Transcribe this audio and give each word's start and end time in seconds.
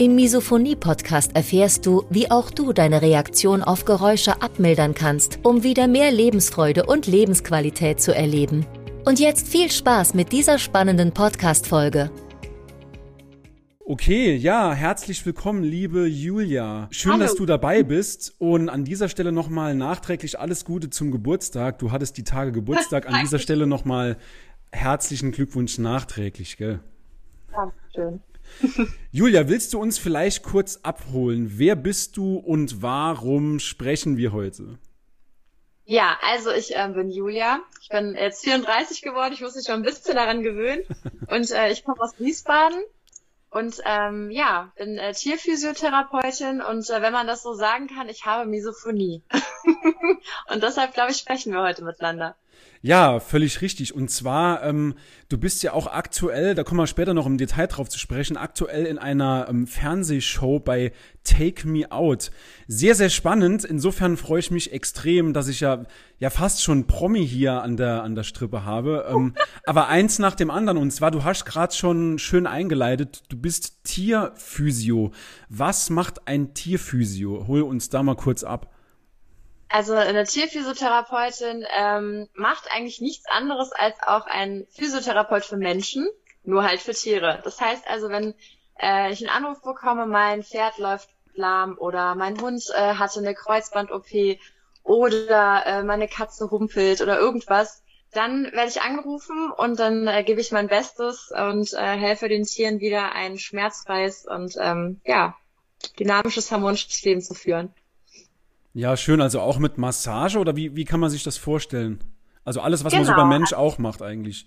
Im 0.00 0.14
Misophonie-Podcast 0.14 1.36
erfährst 1.36 1.84
du, 1.84 2.06
wie 2.08 2.30
auch 2.30 2.50
du 2.50 2.72
deine 2.72 3.02
Reaktion 3.02 3.62
auf 3.62 3.84
Geräusche 3.84 4.40
abmildern 4.40 4.94
kannst, 4.94 5.40
um 5.42 5.62
wieder 5.62 5.88
mehr 5.88 6.10
Lebensfreude 6.10 6.86
und 6.86 7.06
Lebensqualität 7.06 8.00
zu 8.00 8.14
erleben. 8.14 8.64
Und 9.04 9.20
jetzt 9.20 9.46
viel 9.46 9.70
Spaß 9.70 10.14
mit 10.14 10.32
dieser 10.32 10.58
spannenden 10.58 11.12
Podcast-Folge. 11.12 12.10
Okay, 13.80 14.36
ja, 14.36 14.72
herzlich 14.72 15.26
willkommen, 15.26 15.62
liebe 15.62 16.06
Julia. 16.06 16.88
Schön, 16.90 17.12
Hallo. 17.12 17.24
dass 17.24 17.34
du 17.34 17.44
dabei 17.44 17.82
bist. 17.82 18.34
Und 18.38 18.70
an 18.70 18.86
dieser 18.86 19.10
Stelle 19.10 19.32
nochmal 19.32 19.74
nachträglich 19.74 20.40
alles 20.40 20.64
Gute 20.64 20.88
zum 20.88 21.10
Geburtstag. 21.10 21.78
Du 21.78 21.92
hattest 21.92 22.16
die 22.16 22.24
Tage 22.24 22.52
Geburtstag. 22.52 23.06
An 23.06 23.16
dieser 23.20 23.38
Stelle 23.38 23.66
nochmal 23.66 24.16
herzlichen 24.72 25.30
Glückwunsch 25.30 25.76
nachträglich, 25.76 26.56
gell? 26.56 26.80
Dankeschön. 27.52 28.20
Julia, 29.12 29.48
willst 29.48 29.72
du 29.72 29.80
uns 29.80 29.98
vielleicht 29.98 30.42
kurz 30.42 30.80
abholen? 30.82 31.52
Wer 31.58 31.76
bist 31.76 32.16
du 32.16 32.36
und 32.36 32.82
warum 32.82 33.58
sprechen 33.58 34.16
wir 34.16 34.32
heute? 34.32 34.78
Ja, 35.84 36.16
also 36.22 36.52
ich 36.52 36.76
äh, 36.76 36.88
bin 36.94 37.10
Julia. 37.10 37.60
Ich 37.82 37.88
bin 37.88 38.14
jetzt 38.14 38.44
34 38.44 39.02
geworden. 39.02 39.32
Ich 39.32 39.40
muss 39.40 39.56
mich 39.56 39.66
schon 39.66 39.76
ein 39.76 39.82
bisschen 39.82 40.14
daran 40.14 40.42
gewöhnen. 40.42 40.84
Und 41.28 41.50
äh, 41.50 41.72
ich 41.72 41.84
komme 41.84 42.00
aus 42.00 42.12
Wiesbaden. 42.18 42.78
Und 43.50 43.80
ähm, 43.84 44.30
ja, 44.30 44.70
bin 44.76 44.98
äh, 44.98 45.12
Tierphysiotherapeutin 45.12 46.62
und 46.62 46.88
äh, 46.88 47.02
wenn 47.02 47.12
man 47.12 47.26
das 47.26 47.42
so 47.42 47.52
sagen 47.54 47.88
kann, 47.88 48.08
ich 48.08 48.24
habe 48.24 48.48
Misophonie. 48.48 49.24
und 50.52 50.62
deshalb, 50.62 50.94
glaube 50.94 51.10
ich, 51.10 51.16
sprechen 51.16 51.52
wir 51.52 51.60
heute 51.60 51.82
miteinander. 51.82 52.36
Ja, 52.82 53.20
völlig 53.20 53.60
richtig. 53.60 53.94
Und 53.94 54.10
zwar, 54.10 54.62
ähm, 54.62 54.94
du 55.28 55.36
bist 55.36 55.62
ja 55.62 55.74
auch 55.74 55.86
aktuell, 55.86 56.54
da 56.54 56.64
kommen 56.64 56.80
wir 56.80 56.86
später 56.86 57.12
noch 57.12 57.26
im 57.26 57.36
Detail 57.36 57.66
drauf 57.66 57.90
zu 57.90 57.98
sprechen, 57.98 58.38
aktuell 58.38 58.86
in 58.86 58.96
einer 58.96 59.48
ähm, 59.50 59.66
Fernsehshow 59.66 60.60
bei 60.60 60.92
Take 61.22 61.68
Me 61.68 61.92
Out. 61.92 62.30
Sehr, 62.68 62.94
sehr 62.94 63.10
spannend. 63.10 63.66
Insofern 63.66 64.16
freue 64.16 64.40
ich 64.40 64.50
mich 64.50 64.72
extrem, 64.72 65.34
dass 65.34 65.48
ich 65.48 65.60
ja, 65.60 65.84
ja 66.20 66.30
fast 66.30 66.62
schon 66.62 66.86
Promi 66.86 67.26
hier 67.26 67.60
an 67.60 67.76
der, 67.76 68.02
an 68.02 68.14
der 68.14 68.22
Strippe 68.22 68.64
habe. 68.64 69.06
Ähm, 69.10 69.34
aber 69.66 69.88
eins 69.88 70.18
nach 70.18 70.34
dem 70.34 70.50
anderen. 70.50 70.78
Und 70.78 70.90
zwar, 70.90 71.10
du 71.10 71.22
hast 71.22 71.44
gerade 71.44 71.74
schon 71.74 72.18
schön 72.18 72.46
eingeleitet, 72.46 73.24
du 73.28 73.36
bist 73.36 73.84
Tierphysio. 73.84 75.10
Was 75.50 75.90
macht 75.90 76.26
ein 76.26 76.54
Tierphysio? 76.54 77.46
Hol 77.46 77.60
uns 77.60 77.90
da 77.90 78.02
mal 78.02 78.16
kurz 78.16 78.42
ab. 78.42 78.72
Also 79.72 79.94
eine 79.94 80.24
Tierphysiotherapeutin 80.24 81.64
ähm, 81.72 82.28
macht 82.34 82.64
eigentlich 82.72 83.00
nichts 83.00 83.26
anderes 83.26 83.70
als 83.70 83.94
auch 84.04 84.26
ein 84.26 84.66
Physiotherapeut 84.70 85.44
für 85.44 85.56
Menschen, 85.56 86.08
nur 86.42 86.64
halt 86.64 86.80
für 86.80 86.92
Tiere. 86.92 87.40
Das 87.44 87.60
heißt 87.60 87.86
also, 87.86 88.08
wenn 88.08 88.34
äh, 88.82 89.12
ich 89.12 89.20
einen 89.20 89.30
Anruf 89.44 89.62
bekomme, 89.62 90.06
mein 90.06 90.42
Pferd 90.42 90.78
läuft 90.78 91.08
lahm 91.34 91.78
oder 91.78 92.16
mein 92.16 92.40
Hund 92.40 92.64
äh, 92.74 92.94
hatte 92.94 93.20
eine 93.20 93.32
Kreuzband-OP 93.32 94.40
oder 94.82 95.64
äh, 95.64 95.82
meine 95.84 96.08
Katze 96.08 96.50
humpelt 96.50 97.00
oder 97.00 97.20
irgendwas, 97.20 97.84
dann 98.10 98.50
werde 98.52 98.70
ich 98.70 98.82
angerufen 98.82 99.52
und 99.52 99.78
dann 99.78 100.08
äh, 100.08 100.24
gebe 100.24 100.40
ich 100.40 100.50
mein 100.50 100.66
Bestes 100.66 101.30
und 101.30 101.72
äh, 101.74 101.96
helfe 101.96 102.28
den 102.28 102.42
Tieren 102.42 102.80
wieder 102.80 103.12
ein 103.12 103.38
schmerzfreies 103.38 104.26
und 104.26 104.56
ähm, 104.58 105.00
ja 105.04 105.36
dynamisches, 106.00 106.50
harmonisches 106.50 107.02
Leben 107.04 107.22
zu 107.22 107.34
führen. 107.34 107.72
Ja, 108.74 108.96
schön. 108.96 109.20
Also 109.20 109.40
auch 109.40 109.58
mit 109.58 109.78
Massage 109.78 110.38
oder 110.38 110.56
wie, 110.56 110.76
wie 110.76 110.84
kann 110.84 111.00
man 111.00 111.10
sich 111.10 111.24
das 111.24 111.36
vorstellen? 111.36 112.00
Also 112.44 112.60
alles, 112.60 112.84
was 112.84 112.94
man 112.94 113.04
so 113.04 113.12
Genau. 113.12 113.22
beim 113.22 113.28
Mensch 113.28 113.52
auch 113.52 113.78
macht 113.78 114.02
eigentlich. 114.02 114.46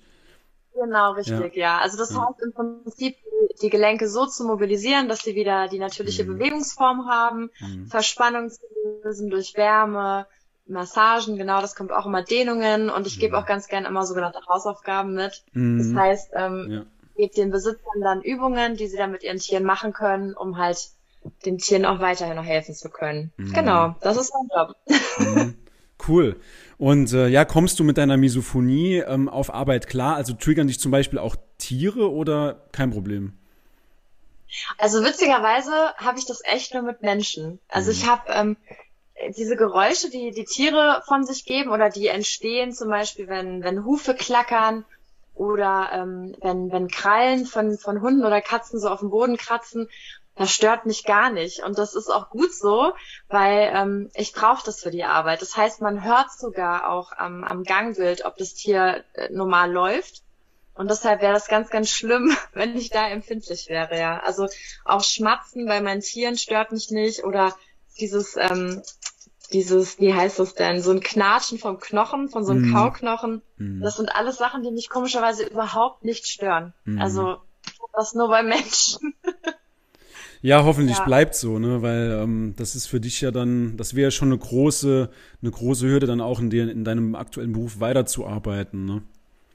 Genau, 0.73 1.11
richtig, 1.13 1.56
ja. 1.56 1.78
Also 1.79 1.97
das 1.97 2.13
Ja. 2.13 2.22
heißt 2.28 2.41
im 2.41 2.53
Prinzip, 2.53 3.16
die, 3.61 3.69
Gelenke 3.69 4.07
so 4.09 4.25
zu 4.25 4.44
mobilisieren, 4.45 5.07
dass 5.07 5.22
sie 5.23 5.35
wieder 5.35 5.67
die 5.67 5.78
natürliche 5.79 6.23
Mhm. 6.23 6.38
Bewegungsform 6.38 7.07
haben, 7.07 7.50
Mhm. 7.59 7.88
Verspannung 7.88 8.50
zu 8.50 8.61
lösen 9.03 9.29
durch 9.29 9.56
Wärme, 9.56 10.25
Massagen, 10.66 11.38
genau, 11.38 11.61
das 11.61 11.75
kommt 11.75 11.91
auch 11.91 12.05
immer 12.05 12.23
Dehnungen 12.23 12.90
und 12.90 13.05
ich 13.05 13.19
gebe 13.19 13.35
Mhm. 13.38 13.44
auch 13.44 13.45
ganz 13.45 13.67
gerne 13.67 13.88
immer 13.88 14.05
sogenannte 14.05 14.40
Hausaufgaben 14.47 15.13
mit. 15.13 15.44
Das 15.53 15.88
Mhm. 15.88 15.95
heißt, 16.00 16.29
ähm, 16.34 16.67
Ja. 16.72 16.85
gebe 17.17 17.34
den 17.35 17.51
Besitzern 17.51 18.01
dann 18.01 18.22
Übungen, 18.22 18.75
die 18.75 18.88
sie 18.88 18.97
dann 18.97 19.11
mit 19.11 19.23
ihren 19.23 19.38
Tieren 19.40 19.63
machen 19.66 19.94
können, 19.94 20.34
um 20.34 20.57
halt 20.57 20.90
den 21.45 21.57
Tieren 21.57 21.85
auch 21.85 22.00
weiterhin 22.00 22.35
noch 22.35 22.45
helfen 22.45 22.75
zu 22.75 22.89
können. 22.89 23.31
Mhm. 23.38 23.53
Genau, 23.53 23.95
das 24.01 24.17
ist 24.17 24.34
mein 24.34 24.50
Job. 24.56 24.75
Mhm. 25.17 25.56
Cool. 26.07 26.35
Und 26.78 27.13
äh, 27.13 27.28
ja, 27.28 27.45
kommst 27.45 27.79
du 27.79 27.84
mit 27.84 27.97
deiner 27.97 28.17
Misophonie 28.17 28.97
ähm, 28.97 29.29
auf 29.29 29.53
Arbeit 29.53 29.88
klar? 29.88 30.16
Also 30.16 30.34
triggern 30.34 30.67
dich 30.67 30.79
zum 30.79 30.91
Beispiel 30.91 31.19
auch 31.19 31.35
Tiere 31.57 32.11
oder 32.11 32.67
kein 32.72 32.91
Problem? 32.91 33.34
Also 34.78 35.03
witzigerweise 35.03 35.94
habe 35.97 36.19
ich 36.19 36.25
das 36.25 36.41
echt 36.44 36.73
nur 36.73 36.84
mit 36.84 37.01
Menschen. 37.01 37.59
Also 37.67 37.91
Mhm. 37.91 37.97
ich 37.97 38.07
habe 38.07 38.31
ähm, 38.31 38.57
diese 39.38 39.55
Geräusche, 39.55 40.09
die 40.09 40.31
die 40.31 40.45
Tiere 40.45 41.01
von 41.07 41.25
sich 41.25 41.45
geben 41.45 41.72
oder 41.72 41.90
die 41.90 42.07
entstehen, 42.07 42.72
zum 42.73 42.90
Beispiel 42.90 43.28
wenn 43.28 43.63
wenn 43.63 43.85
Hufe 43.85 44.13
klackern 44.16 44.85
oder 45.34 45.90
ähm, 45.94 46.35
wenn 46.41 46.72
wenn 46.72 46.88
Krallen 46.88 47.45
von 47.45 47.78
von 47.78 48.01
Hunden 48.01 48.25
oder 48.25 48.41
Katzen 48.41 48.79
so 48.79 48.90
auf 48.90 49.00
dem 49.00 49.09
Boden 49.09 49.38
kratzen, 49.38 49.90
das 50.35 50.51
stört 50.51 50.85
mich 50.85 51.03
gar 51.03 51.29
nicht 51.29 51.63
und 51.63 51.77
das 51.77 51.94
ist 51.94 52.09
auch 52.09 52.29
gut 52.29 52.53
so, 52.53 52.94
weil 53.27 53.71
ähm, 53.73 54.09
ich 54.16 54.33
brauche 54.33 54.66
das 54.66 54.81
für 54.81 54.89
die 54.89 55.03
Arbeit. 55.03 55.41
Das 55.41 55.55
heißt, 55.55 55.81
man 55.81 56.03
hört 56.03 56.31
sogar 56.31 56.89
auch 56.89 57.11
am, 57.11 57.44
am 57.44 57.63
Gangbild, 57.63 58.25
ob 58.25 58.38
das 58.38 58.53
Tier 58.55 59.03
äh, 59.13 59.29
normal 59.31 59.72
läuft. 59.72 60.23
Und 60.75 60.89
deshalb 60.89 61.22
wäre 61.22 61.33
das 61.33 61.47
ganz, 61.47 61.69
ganz 61.69 61.89
schlimm, 61.89 62.35
wenn 62.53 62.75
ich 62.75 62.89
da 62.89 63.07
empfindlich 63.07 63.69
wäre, 63.69 63.99
ja. 63.99 64.19
Also 64.22 64.47
auch 64.85 65.03
Schmatzen 65.03 65.67
bei 65.67 65.81
meinen 65.81 66.01
Tieren 66.01 66.35
stört 66.35 66.72
mich 66.72 66.89
nicht 66.89 67.23
oder 67.23 67.55
dieses, 67.99 68.35
ähm, 68.35 68.81
dieses, 69.51 69.99
wie 69.99 70.16
heißt 70.16 70.39
das 70.39 70.55
denn, 70.55 70.81
so 70.81 70.89
ein 70.89 71.01
Knatschen 71.01 71.59
vom 71.59 71.79
Knochen, 71.79 72.29
von 72.29 72.43
so 72.43 72.53
einem 72.53 72.69
Mhm. 72.69 72.73
Kauknochen. 72.73 73.43
Mhm. 73.57 73.81
Das 73.81 73.97
sind 73.97 74.16
alles 74.16 74.38
Sachen, 74.38 74.63
die 74.63 74.72
mich 74.72 74.89
komischerweise 74.89 75.43
überhaupt 75.45 76.03
nicht 76.03 76.25
stören. 76.25 76.73
Mhm. 76.85 76.99
Also 76.99 77.38
das 77.93 78.16
nur 78.16 78.27
bei 78.29 78.41
Menschen. 78.43 79.16
Ja, 80.43 80.65
hoffentlich 80.65 80.97
Ja. 80.97 81.05
bleibt 81.05 81.35
so, 81.35 81.57
ne? 81.57 81.81
Weil 81.81 82.19
ähm, 82.21 82.53
das 82.57 82.75
ist 82.75 82.85
für 82.87 82.99
dich 82.99 83.21
ja 83.21 83.31
dann, 83.31 83.77
das 83.77 83.95
wäre 83.95 84.11
schon 84.11 84.27
eine 84.27 84.37
große, 84.37 85.09
eine 85.41 85.51
große 85.51 85.87
Hürde, 85.87 86.05
dann 86.05 86.19
auch 86.19 86.39
in, 86.41 86.49
dir, 86.49 86.69
in 86.69 86.83
deinem 86.83 87.15
aktuellen 87.15 87.53
Beruf 87.53 87.79
weiterzuarbeiten, 87.79 88.83
ne? 88.85 89.01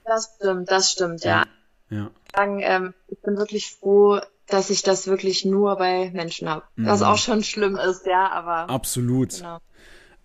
Das 0.03 0.33
stimmt, 0.35 0.71
das 0.71 0.91
stimmt, 0.91 1.23
ja. 1.23 1.45
Ja. 1.91 2.09
Sagen, 2.35 2.59
ähm, 2.63 2.93
ich 3.07 3.19
bin 3.21 3.37
wirklich 3.37 3.67
froh, 3.71 4.19
dass 4.47 4.71
ich 4.71 4.81
das 4.81 5.05
wirklich 5.05 5.45
nur 5.45 5.75
bei 5.75 6.09
Menschen 6.11 6.49
habe. 6.49 6.63
Was 6.75 7.01
Mhm. 7.01 7.05
auch 7.05 7.17
schon 7.17 7.43
schlimm 7.43 7.75
ist, 7.77 8.07
ja, 8.07 8.27
aber 8.31 8.67
Absolut. 8.69 9.37
genau. 9.37 9.59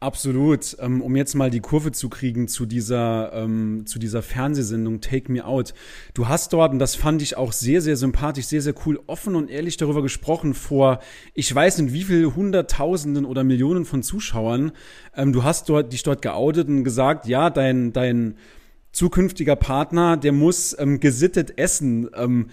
Absolut. 0.01 0.77
Ähm, 0.81 1.01
um 1.01 1.17
jetzt 1.17 1.35
mal 1.35 1.51
die 1.51 1.61
Kurve 1.61 1.93
zu 1.93 2.09
kriegen 2.09 2.47
zu 2.47 2.67
dieser, 2.67 3.33
ähm, 3.33 3.85
zu 3.87 3.99
dieser 3.99 4.23
Fernsehsendung 4.23 5.01
Take 5.01 5.33
Me 5.33 5.45
Out. 5.45 5.73
Du 6.13 6.29
hast 6.29 6.53
dort, 6.53 6.73
und 6.73 6.79
das 6.79 6.95
fand 6.95 7.23
ich 7.23 7.37
auch 7.37 7.53
sehr, 7.53 7.81
sehr 7.81 7.97
sympathisch, 7.97 8.47
sehr, 8.47 8.61
sehr 8.61 8.75
cool, 8.85 9.01
offen 9.07 9.35
und 9.35 9.49
ehrlich 9.51 9.79
darüber 9.79 10.03
gesprochen 10.03 10.53
vor, 10.53 11.01
ich 11.33 11.55
weiß 11.55 11.79
nicht 11.79 11.95
wie 11.95 12.05
viel 12.05 12.35
Hunderttausenden 12.35 13.25
oder 13.25 13.45
Millionen 13.45 13.87
von 13.87 14.03
Zuschauern. 14.03 14.73
Ähm, 15.17 15.33
du 15.33 15.43
hast 15.43 15.69
dort, 15.71 15.93
dich 15.93 16.03
dort 16.03 16.21
geoutet 16.21 16.69
und 16.69 16.85
gesagt, 16.85 17.27
ja, 17.27 17.49
dein, 17.49 17.93
dein 17.93 18.37
zukünftiger 18.93 19.57
Partner, 19.57 20.17
der 20.17 20.33
muss 20.33 20.77
ähm, 20.79 21.01
gesittet 21.01 21.59
essen. 21.59 22.11
Ähm, 22.15 22.51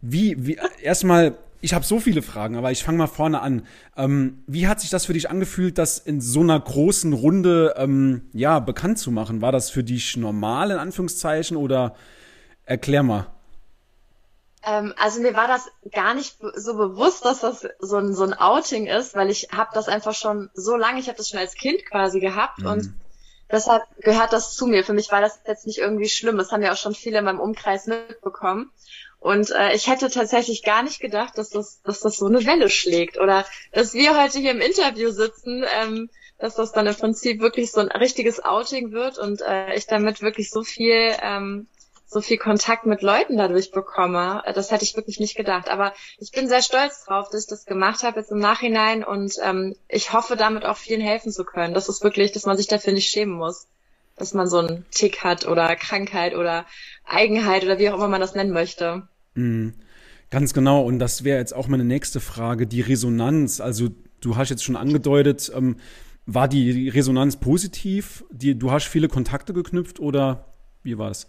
wie, 0.00 0.36
wie, 0.46 0.58
erstmal, 0.82 1.36
ich 1.62 1.74
habe 1.74 1.84
so 1.84 2.00
viele 2.00 2.22
Fragen, 2.22 2.56
aber 2.56 2.72
ich 2.72 2.84
fange 2.84 2.98
mal 2.98 3.06
vorne 3.06 3.40
an. 3.40 3.66
Ähm, 3.96 4.42
wie 4.46 4.66
hat 4.66 4.80
sich 4.80 4.90
das 4.90 5.06
für 5.06 5.12
dich 5.14 5.30
angefühlt, 5.30 5.78
das 5.78 5.98
in 5.98 6.20
so 6.20 6.40
einer 6.40 6.58
großen 6.60 7.12
Runde 7.12 7.74
ähm, 7.76 8.28
ja 8.32 8.58
bekannt 8.58 8.98
zu 8.98 9.10
machen? 9.12 9.40
War 9.40 9.52
das 9.52 9.70
für 9.70 9.84
dich 9.84 10.16
normal 10.16 10.72
in 10.72 10.78
Anführungszeichen 10.78 11.56
oder 11.56 11.94
erklär 12.66 13.04
mal? 13.04 13.28
Ähm, 14.64 14.94
also 14.96 15.20
mir 15.20 15.34
war 15.34 15.48
das 15.48 15.68
gar 15.92 16.14
nicht 16.14 16.36
so 16.54 16.76
bewusst, 16.76 17.24
dass 17.24 17.40
das 17.40 17.66
so 17.80 17.96
ein, 17.96 18.14
so 18.14 18.24
ein 18.24 18.34
Outing 18.34 18.86
ist, 18.86 19.14
weil 19.14 19.30
ich 19.30 19.48
habe 19.52 19.70
das 19.74 19.88
einfach 19.88 20.14
schon 20.14 20.50
so 20.54 20.76
lange, 20.76 21.00
ich 21.00 21.08
habe 21.08 21.18
das 21.18 21.28
schon 21.28 21.40
als 21.40 21.54
Kind 21.54 21.84
quasi 21.86 22.20
gehabt 22.20 22.60
Mhm. 22.60 22.66
und 22.66 22.94
deshalb 23.50 23.82
gehört 24.00 24.32
das 24.32 24.54
zu 24.54 24.66
mir. 24.66 24.84
Für 24.84 24.92
mich 24.94 25.10
war 25.12 25.20
das 25.20 25.40
jetzt 25.46 25.66
nicht 25.66 25.78
irgendwie 25.78 26.08
schlimm. 26.08 26.38
Das 26.38 26.52
haben 26.52 26.62
ja 26.62 26.72
auch 26.72 26.76
schon 26.76 26.94
viele 26.94 27.18
in 27.18 27.24
meinem 27.24 27.40
Umkreis 27.40 27.86
mitbekommen. 27.86 28.70
Und 29.22 29.52
äh, 29.52 29.72
ich 29.74 29.86
hätte 29.86 30.10
tatsächlich 30.10 30.64
gar 30.64 30.82
nicht 30.82 30.98
gedacht, 30.98 31.38
dass 31.38 31.50
das, 31.50 31.80
dass 31.82 32.00
das 32.00 32.16
so 32.16 32.26
eine 32.26 32.44
Welle 32.44 32.68
schlägt 32.68 33.20
oder 33.20 33.46
dass 33.70 33.94
wir 33.94 34.20
heute 34.20 34.40
hier 34.40 34.50
im 34.50 34.60
Interview 34.60 35.12
sitzen, 35.12 35.64
ähm, 35.80 36.10
dass 36.38 36.56
das 36.56 36.72
dann 36.72 36.88
im 36.88 36.96
Prinzip 36.96 37.40
wirklich 37.40 37.70
so 37.70 37.80
ein 37.80 37.88
richtiges 37.88 38.44
Outing 38.44 38.90
wird 38.90 39.18
und 39.18 39.40
äh, 39.40 39.74
ich 39.76 39.86
damit 39.86 40.22
wirklich 40.22 40.50
so 40.50 40.64
viel 40.64 41.14
ähm, 41.22 41.68
so 42.04 42.20
viel 42.20 42.36
Kontakt 42.36 42.84
mit 42.84 43.00
Leuten 43.00 43.38
dadurch 43.38 43.70
bekomme. 43.70 44.42
Das 44.54 44.72
hätte 44.72 44.84
ich 44.84 44.96
wirklich 44.96 45.18
nicht 45.18 45.36
gedacht. 45.36 45.70
Aber 45.70 45.94
ich 46.18 46.32
bin 46.32 46.48
sehr 46.48 46.60
stolz 46.60 47.04
drauf, 47.04 47.30
dass 47.30 47.44
ich 47.44 47.48
das 47.48 47.64
gemacht 47.64 48.02
habe 48.02 48.18
jetzt 48.20 48.32
im 48.32 48.40
Nachhinein 48.40 49.02
und 49.02 49.34
ähm, 49.40 49.76
ich 49.88 50.12
hoffe 50.12 50.36
damit 50.36 50.66
auch 50.66 50.76
vielen 50.76 51.00
helfen 51.00 51.32
zu 51.32 51.44
können. 51.44 51.74
Das 51.74 51.88
ist 51.88 52.04
wirklich, 52.04 52.32
dass 52.32 52.44
man 52.44 52.56
sich 52.56 52.66
dafür 52.66 52.92
nicht 52.92 53.08
schämen 53.08 53.34
muss, 53.34 53.66
dass 54.16 54.34
man 54.34 54.46
so 54.46 54.58
einen 54.58 54.84
Tick 54.90 55.24
hat 55.24 55.46
oder 55.46 55.74
Krankheit 55.76 56.34
oder 56.34 56.66
Eigenheit 57.04 57.64
oder 57.64 57.78
wie 57.78 57.90
auch 57.90 57.94
immer 57.94 58.08
man 58.08 58.20
das 58.20 58.34
nennen 58.34 58.52
möchte. 58.52 59.08
Mhm. 59.34 59.74
Ganz 60.30 60.54
genau. 60.54 60.82
Und 60.82 60.98
das 60.98 61.24
wäre 61.24 61.38
jetzt 61.38 61.54
auch 61.54 61.68
meine 61.68 61.84
nächste 61.84 62.18
Frage, 62.18 62.66
die 62.66 62.80
Resonanz. 62.80 63.60
Also 63.60 63.90
du 64.20 64.36
hast 64.36 64.48
jetzt 64.48 64.64
schon 64.64 64.76
angedeutet, 64.76 65.52
ähm, 65.54 65.76
war 66.24 66.48
die 66.48 66.88
Resonanz 66.88 67.36
positiv? 67.36 68.24
Die, 68.30 68.58
du 68.58 68.70
hast 68.70 68.86
viele 68.86 69.08
Kontakte 69.08 69.52
geknüpft 69.52 70.00
oder 70.00 70.46
wie 70.82 70.96
war 70.96 71.10
es? 71.10 71.26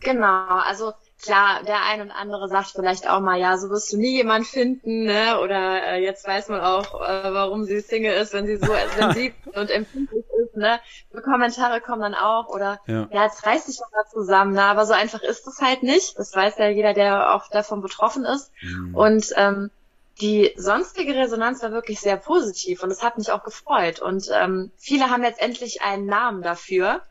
Genau, 0.00 0.46
also 0.46 0.92
klar, 1.22 1.62
der 1.64 1.82
ein 1.82 2.00
und 2.00 2.10
andere 2.10 2.48
sagt 2.48 2.68
vielleicht 2.68 3.08
auch 3.08 3.20
mal, 3.20 3.38
ja, 3.38 3.56
so 3.58 3.70
wirst 3.70 3.92
du 3.92 3.96
nie 3.96 4.16
jemand 4.16 4.46
finden, 4.46 5.04
ne? 5.04 5.40
Oder 5.40 5.82
äh, 5.82 6.02
jetzt 6.02 6.26
weiß 6.26 6.48
man 6.48 6.60
auch, 6.60 7.00
äh, 7.00 7.32
warum 7.32 7.64
sie 7.64 7.80
Single 7.80 8.14
ist, 8.14 8.32
wenn 8.32 8.46
sie 8.46 8.56
so 8.56 8.66
sensibel 8.98 9.52
und 9.54 9.70
empfindlich 9.70 10.24
ist, 10.42 10.56
ne? 10.56 10.78
Die 11.12 11.20
Kommentare 11.20 11.80
kommen 11.80 12.02
dann 12.02 12.14
auch 12.14 12.48
oder 12.48 12.80
ja, 12.86 13.08
ja 13.10 13.24
jetzt 13.24 13.46
reißt 13.46 13.66
sich 13.66 13.78
doch 13.78 13.90
mal 13.92 14.04
zusammen, 14.10 14.52
ne? 14.52 14.62
Aber 14.62 14.86
so 14.86 14.92
einfach 14.92 15.22
ist 15.22 15.46
es 15.46 15.60
halt 15.60 15.82
nicht. 15.82 16.18
Das 16.18 16.34
weiß 16.34 16.58
ja 16.58 16.68
jeder, 16.68 16.92
der 16.92 17.34
auch 17.34 17.48
davon 17.48 17.80
betroffen 17.80 18.24
ist. 18.24 18.52
Mhm. 18.62 18.94
Und 18.94 19.32
ähm, 19.36 19.70
die 20.20 20.52
sonstige 20.56 21.14
Resonanz 21.14 21.62
war 21.62 21.72
wirklich 21.72 22.00
sehr 22.00 22.16
positiv 22.16 22.82
und 22.82 22.90
es 22.90 23.02
hat 23.02 23.18
mich 23.18 23.30
auch 23.32 23.44
gefreut. 23.44 24.00
Und 24.00 24.30
ähm, 24.32 24.70
viele 24.78 25.10
haben 25.10 25.24
jetzt 25.24 25.42
endlich 25.42 25.82
einen 25.82 26.06
Namen 26.06 26.42
dafür 26.42 27.02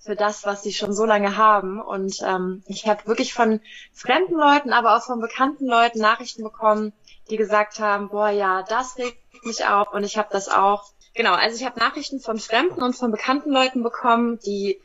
für 0.00 0.16
das, 0.16 0.44
was 0.44 0.62
sie 0.62 0.72
schon 0.72 0.92
so 0.92 1.04
lange 1.04 1.36
haben. 1.36 1.80
Und 1.80 2.20
ähm, 2.22 2.62
ich 2.66 2.86
habe 2.86 3.06
wirklich 3.06 3.34
von 3.34 3.60
fremden 3.92 4.34
Leuten, 4.34 4.72
aber 4.72 4.96
auch 4.96 5.02
von 5.02 5.20
bekannten 5.20 5.66
Leuten 5.66 5.98
Nachrichten 5.98 6.42
bekommen, 6.42 6.92
die 7.28 7.36
gesagt 7.36 7.78
haben, 7.78 8.08
boah, 8.08 8.30
ja, 8.30 8.62
das 8.62 8.96
regt 8.98 9.18
mich 9.44 9.64
auf 9.64 9.92
und 9.92 10.04
ich 10.04 10.16
habe 10.16 10.28
das 10.32 10.48
auch. 10.48 10.84
Genau, 11.14 11.34
also 11.34 11.56
ich 11.56 11.66
habe 11.66 11.78
Nachrichten 11.78 12.20
von 12.20 12.38
fremden 12.38 12.82
und 12.82 12.96
von 12.96 13.10
bekannten 13.10 13.50
Leuten 13.50 13.82
bekommen, 13.82 14.38
die 14.44 14.80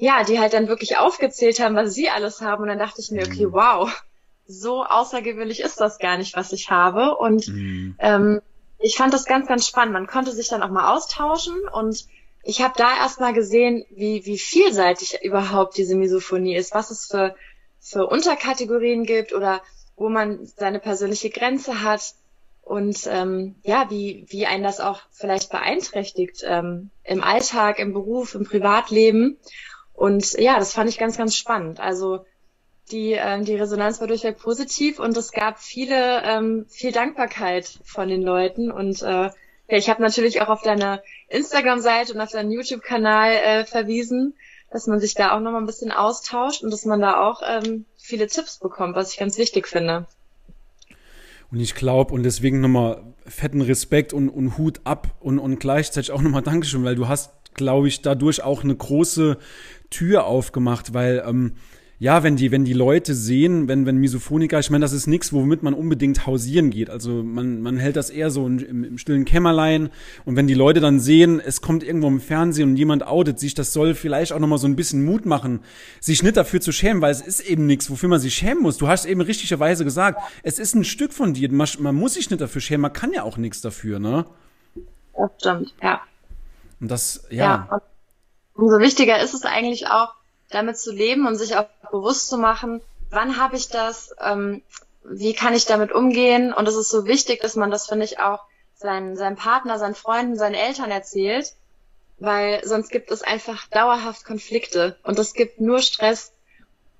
ja, 0.00 0.24
die 0.24 0.40
halt 0.40 0.54
dann 0.54 0.66
wirklich 0.66 0.96
aufgezählt 0.96 1.60
haben, 1.60 1.76
was 1.76 1.92
sie 1.92 2.08
alles 2.08 2.40
haben. 2.40 2.62
Und 2.62 2.68
dann 2.68 2.78
dachte 2.78 3.02
ich 3.02 3.10
mir, 3.10 3.22
okay, 3.22 3.46
mhm. 3.46 3.52
wow, 3.52 4.02
so 4.46 4.82
außergewöhnlich 4.82 5.60
ist 5.60 5.78
das 5.78 5.98
gar 5.98 6.16
nicht, 6.16 6.34
was 6.34 6.52
ich 6.52 6.70
habe. 6.70 7.16
Und 7.16 7.48
mhm. 7.48 7.96
ähm, 7.98 8.40
ich 8.78 8.96
fand 8.96 9.12
das 9.12 9.26
ganz, 9.26 9.46
ganz 9.46 9.66
spannend. 9.68 9.92
Man 9.92 10.06
konnte 10.06 10.32
sich 10.32 10.48
dann 10.48 10.62
auch 10.62 10.70
mal 10.70 10.94
austauschen 10.94 11.54
und 11.72 12.06
ich 12.42 12.62
habe 12.62 12.74
da 12.76 12.96
erstmal 12.96 13.32
gesehen, 13.32 13.84
wie, 13.90 14.24
wie 14.24 14.38
vielseitig 14.38 15.22
überhaupt 15.22 15.76
diese 15.76 15.94
Misophonie 15.94 16.56
ist, 16.56 16.74
was 16.74 16.90
es 16.90 17.06
für, 17.06 17.34
für 17.78 18.06
Unterkategorien 18.06 19.04
gibt 19.04 19.32
oder 19.32 19.62
wo 19.96 20.08
man 20.08 20.46
seine 20.46 20.80
persönliche 20.80 21.30
Grenze 21.30 21.82
hat 21.82 22.14
und 22.62 23.06
ähm, 23.06 23.56
ja, 23.62 23.90
wie, 23.90 24.24
wie 24.28 24.46
einen 24.46 24.62
das 24.62 24.80
auch 24.80 25.00
vielleicht 25.10 25.50
beeinträchtigt 25.50 26.42
ähm, 26.46 26.90
im 27.04 27.22
Alltag, 27.22 27.78
im 27.78 27.92
Beruf, 27.92 28.34
im 28.34 28.44
Privatleben. 28.44 29.38
Und 29.92 30.32
ja, 30.38 30.58
das 30.58 30.72
fand 30.72 30.88
ich 30.88 30.96
ganz, 30.96 31.18
ganz 31.18 31.36
spannend. 31.36 31.80
Also 31.80 32.24
die, 32.90 33.12
ähm, 33.12 33.44
die 33.44 33.56
Resonanz 33.56 34.00
war 34.00 34.06
durchweg 34.06 34.38
positiv 34.38 34.98
und 34.98 35.16
es 35.16 35.32
gab 35.32 35.58
viele, 35.58 36.22
ähm, 36.22 36.66
viel 36.68 36.92
Dankbarkeit 36.92 37.80
von 37.84 38.08
den 38.08 38.22
Leuten 38.22 38.70
und 38.70 39.02
äh, 39.02 39.30
ja, 39.70 39.78
ich 39.78 39.88
habe 39.88 40.02
natürlich 40.02 40.40
auch 40.42 40.48
auf 40.48 40.62
deine 40.62 41.02
Instagram-Seite 41.28 42.14
und 42.14 42.20
auf 42.20 42.30
deinen 42.30 42.50
YouTube-Kanal 42.50 43.32
äh, 43.32 43.64
verwiesen, 43.64 44.34
dass 44.70 44.86
man 44.86 45.00
sich 45.00 45.14
da 45.14 45.36
auch 45.36 45.40
nochmal 45.40 45.60
ein 45.60 45.66
bisschen 45.66 45.92
austauscht 45.92 46.62
und 46.62 46.70
dass 46.70 46.84
man 46.84 47.00
da 47.00 47.20
auch 47.20 47.42
ähm, 47.46 47.84
viele 47.96 48.26
Tipps 48.26 48.58
bekommt, 48.58 48.96
was 48.96 49.12
ich 49.12 49.18
ganz 49.18 49.38
wichtig 49.38 49.66
finde. 49.66 50.06
Und 51.50 51.60
ich 51.60 51.74
glaube, 51.74 52.14
und 52.14 52.22
deswegen 52.22 52.60
nochmal 52.60 53.02
fetten 53.26 53.60
Respekt 53.60 54.12
und, 54.12 54.28
und 54.28 54.56
Hut 54.56 54.80
ab 54.84 55.08
und, 55.20 55.38
und 55.38 55.58
gleichzeitig 55.58 56.12
auch 56.12 56.22
nochmal 56.22 56.42
Dankeschön, 56.42 56.84
weil 56.84 56.94
du 56.94 57.08
hast, 57.08 57.32
glaube 57.54 57.88
ich, 57.88 58.02
dadurch 58.02 58.42
auch 58.42 58.62
eine 58.62 58.76
große 58.76 59.38
Tür 59.90 60.26
aufgemacht, 60.26 60.94
weil 60.94 61.24
ähm, 61.26 61.56
ja, 62.00 62.22
wenn 62.22 62.34
die, 62.34 62.50
wenn 62.50 62.64
die 62.64 62.72
Leute 62.72 63.14
sehen, 63.14 63.68
wenn, 63.68 63.84
wenn 63.84 63.98
Misophoniker, 63.98 64.58
ich 64.58 64.70
meine, 64.70 64.82
das 64.82 64.94
ist 64.94 65.06
nichts, 65.06 65.34
womit 65.34 65.62
man 65.62 65.74
unbedingt 65.74 66.26
hausieren 66.26 66.70
geht. 66.70 66.88
Also 66.88 67.22
man, 67.22 67.60
man 67.60 67.76
hält 67.76 67.96
das 67.96 68.08
eher 68.08 68.30
so 68.30 68.46
im, 68.46 68.84
im 68.84 68.96
stillen 68.96 69.26
Kämmerlein. 69.26 69.90
Und 70.24 70.34
wenn 70.34 70.46
die 70.46 70.54
Leute 70.54 70.80
dann 70.80 70.98
sehen, 70.98 71.40
es 71.40 71.60
kommt 71.60 71.84
irgendwo 71.84 72.08
im 72.08 72.22
Fernsehen 72.22 72.70
und 72.70 72.76
jemand 72.76 73.06
outet 73.06 73.38
sich, 73.38 73.52
das 73.52 73.74
soll 73.74 73.94
vielleicht 73.94 74.32
auch 74.32 74.38
nochmal 74.38 74.56
so 74.56 74.66
ein 74.66 74.76
bisschen 74.76 75.04
Mut 75.04 75.26
machen, 75.26 75.60
sich 76.00 76.22
nicht 76.22 76.38
dafür 76.38 76.62
zu 76.62 76.72
schämen, 76.72 77.02
weil 77.02 77.12
es 77.12 77.20
ist 77.20 77.40
eben 77.40 77.66
nichts, 77.66 77.90
wofür 77.90 78.08
man 78.08 78.18
sich 78.18 78.34
schämen 78.34 78.62
muss. 78.62 78.78
Du 78.78 78.88
hast 78.88 79.04
eben 79.04 79.20
richtigerweise 79.20 79.84
gesagt, 79.84 80.22
es 80.42 80.58
ist 80.58 80.74
ein 80.74 80.84
Stück 80.84 81.12
von 81.12 81.34
dir. 81.34 81.52
Man, 81.52 81.68
man 81.80 81.94
muss 81.94 82.14
sich 82.14 82.30
nicht 82.30 82.40
dafür 82.40 82.62
schämen, 82.62 82.80
man 82.80 82.94
kann 82.94 83.12
ja 83.12 83.24
auch 83.24 83.36
nichts 83.36 83.60
dafür, 83.60 83.98
ne? 83.98 84.24
Das 85.14 85.30
stimmt, 85.38 85.74
ja. 85.82 86.00
Und 86.80 86.90
das, 86.90 87.26
ja. 87.28 87.68
ja 87.70 87.82
umso 88.54 88.78
wichtiger 88.78 89.20
ist 89.20 89.34
es 89.34 89.44
eigentlich 89.44 89.86
auch, 89.88 90.14
damit 90.50 90.78
zu 90.78 90.92
leben 90.92 91.26
und 91.26 91.36
sich 91.36 91.56
auch 91.56 91.66
bewusst 91.90 92.28
zu 92.28 92.38
machen, 92.38 92.80
wann 93.10 93.36
habe 93.36 93.56
ich 93.56 93.68
das, 93.68 94.14
ähm, 94.20 94.62
wie 95.04 95.34
kann 95.34 95.54
ich 95.54 95.64
damit 95.64 95.92
umgehen. 95.92 96.52
Und 96.52 96.68
es 96.68 96.76
ist 96.76 96.90
so 96.90 97.06
wichtig, 97.06 97.40
dass 97.40 97.56
man 97.56 97.70
das, 97.70 97.86
finde 97.86 98.04
ich, 98.04 98.20
auch 98.20 98.40
seinen, 98.74 99.16
seinem 99.16 99.36
Partner, 99.36 99.78
seinen 99.78 99.94
Freunden, 99.94 100.36
seinen 100.36 100.54
Eltern 100.54 100.90
erzählt, 100.90 101.54
weil 102.18 102.66
sonst 102.66 102.90
gibt 102.90 103.10
es 103.10 103.22
einfach 103.22 103.66
dauerhaft 103.68 104.24
Konflikte 104.24 104.98
und 105.02 105.18
es 105.18 105.34
gibt 105.34 105.60
nur 105.60 105.80
Stress. 105.80 106.32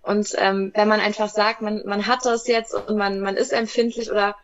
Und 0.03 0.35
ähm, 0.39 0.73
wenn 0.75 0.89
man 0.89 1.01
einfach 1.01 1.29
sagt, 1.29 1.61
man, 1.61 1.83
man 1.85 2.07
hat 2.07 2.25
das 2.25 2.47
jetzt 2.47 2.75
und 2.75 2.97
man, 2.97 3.21
man 3.21 3.37
ist 3.37 3.53
empfindlich 3.53 4.11
oder 4.11 4.35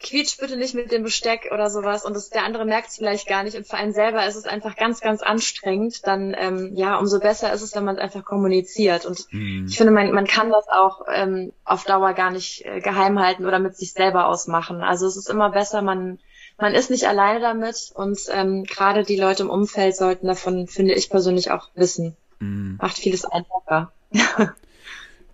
quietsch 0.00 0.38
bitte 0.38 0.56
nicht 0.56 0.74
mit 0.74 0.92
dem 0.92 1.02
Besteck 1.02 1.50
oder 1.52 1.70
sowas 1.70 2.04
und 2.04 2.14
das, 2.14 2.30
der 2.30 2.44
andere 2.44 2.64
merkt 2.64 2.88
es 2.88 2.96
vielleicht 2.96 3.26
gar 3.26 3.42
nicht 3.42 3.56
und 3.56 3.66
für 3.66 3.76
einen 3.76 3.92
selber 3.92 4.26
ist 4.26 4.36
es 4.36 4.44
einfach 4.44 4.76
ganz, 4.76 5.00
ganz 5.00 5.22
anstrengend, 5.22 6.06
dann 6.06 6.34
ähm, 6.38 6.72
ja, 6.74 6.98
umso 6.98 7.18
besser 7.18 7.52
ist 7.52 7.62
es, 7.62 7.74
wenn 7.74 7.84
man 7.84 7.96
es 7.96 8.00
einfach 8.00 8.24
kommuniziert 8.24 9.06
und 9.06 9.26
mhm. 9.32 9.66
ich 9.68 9.76
finde, 9.76 9.92
man, 9.92 10.12
man 10.12 10.26
kann 10.26 10.50
das 10.50 10.68
auch 10.68 11.06
ähm, 11.12 11.52
auf 11.64 11.84
Dauer 11.84 12.12
gar 12.12 12.30
nicht 12.30 12.64
äh, 12.64 12.80
geheim 12.80 13.18
halten 13.18 13.46
oder 13.46 13.58
mit 13.58 13.76
sich 13.76 13.92
selber 13.92 14.28
ausmachen. 14.28 14.82
Also 14.82 15.06
es 15.06 15.16
ist 15.16 15.28
immer 15.28 15.50
besser, 15.50 15.82
man 15.82 16.18
man 16.60 16.74
ist 16.74 16.90
nicht 16.90 17.06
alleine 17.06 17.40
damit 17.40 17.92
und 17.94 18.18
ähm, 18.30 18.64
gerade 18.64 19.04
die 19.04 19.16
Leute 19.16 19.44
im 19.44 19.50
Umfeld 19.50 19.96
sollten 19.96 20.26
davon, 20.26 20.66
finde 20.66 20.94
ich 20.94 21.08
persönlich 21.08 21.52
auch 21.52 21.68
wissen. 21.74 22.16
Mhm. 22.40 22.78
Macht 22.80 22.98
vieles 22.98 23.24
einfacher. 23.24 23.92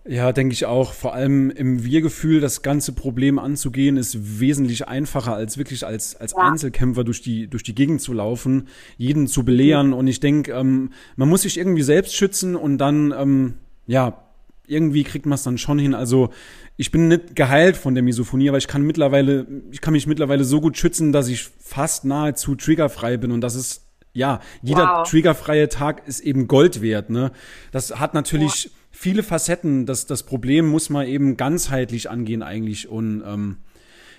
Ja, 0.07 0.31
denke 0.31 0.53
ich 0.53 0.65
auch. 0.67 0.93
Vor 0.93 1.15
allem 1.15 1.49
im 1.49 1.83
Wir-Gefühl 1.83 2.39
das 2.39 2.61
ganze 2.61 2.91
Problem 2.91 3.39
anzugehen, 3.39 3.97
ist 3.97 4.39
wesentlich 4.39 4.87
einfacher, 4.87 5.33
als 5.33 5.57
wirklich 5.57 5.85
als, 5.85 6.15
als 6.15 6.33
ja. 6.33 6.47
Einzelkämpfer 6.47 7.03
durch 7.03 7.21
die, 7.23 7.47
durch 7.47 7.63
die 7.63 7.73
Gegend 7.73 8.01
zu 8.01 8.13
laufen, 8.13 8.67
jeden 8.97 9.25
zu 9.25 9.43
belehren. 9.43 9.93
Und 9.93 10.07
ich 10.07 10.19
denke, 10.19 10.51
ähm, 10.51 10.91
man 11.15 11.27
muss 11.27 11.41
sich 11.41 11.57
irgendwie 11.57 11.81
selbst 11.81 12.15
schützen 12.15 12.55
und 12.55 12.77
dann, 12.77 13.13
ähm, 13.17 13.53
ja, 13.87 14.21
irgendwie 14.67 15.03
kriegt 15.03 15.25
man 15.25 15.35
es 15.35 15.43
dann 15.43 15.57
schon 15.57 15.79
hin. 15.79 15.95
Also 15.95 16.29
ich 16.77 16.91
bin 16.91 17.07
nicht 17.07 17.35
geheilt 17.35 17.75
von 17.75 17.95
der 17.95 18.03
Misophonie, 18.03 18.49
aber 18.49 18.59
ich 18.59 18.67
kann 18.67 18.83
mittlerweile, 18.83 19.47
ich 19.71 19.81
kann 19.81 19.93
mich 19.93 20.05
mittlerweile 20.05 20.43
so 20.43 20.61
gut 20.61 20.77
schützen, 20.77 21.13
dass 21.13 21.29
ich 21.29 21.49
fast 21.59 22.05
nahezu 22.05 22.55
triggerfrei 22.55 23.17
bin. 23.17 23.31
Und 23.31 23.41
das 23.41 23.55
ist 23.55 23.85
ja, 24.13 24.39
jeder 24.61 24.99
wow. 24.99 25.09
triggerfreie 25.09 25.67
Tag 25.67 26.07
ist 26.07 26.19
eben 26.19 26.47
Gold 26.47 26.81
wert. 26.81 27.09
Ne? 27.09 27.31
Das 27.71 27.99
hat 27.99 28.13
natürlich 28.13 28.65
ja 28.65 28.71
viele 28.95 29.23
Facetten. 29.23 29.85
Das, 29.85 30.05
das 30.05 30.23
Problem 30.23 30.67
muss 30.67 30.89
man 30.89 31.05
eben 31.07 31.37
ganzheitlich 31.37 32.09
angehen 32.09 32.41
eigentlich 32.41 32.87
und 32.87 33.23
ähm, 33.25 33.57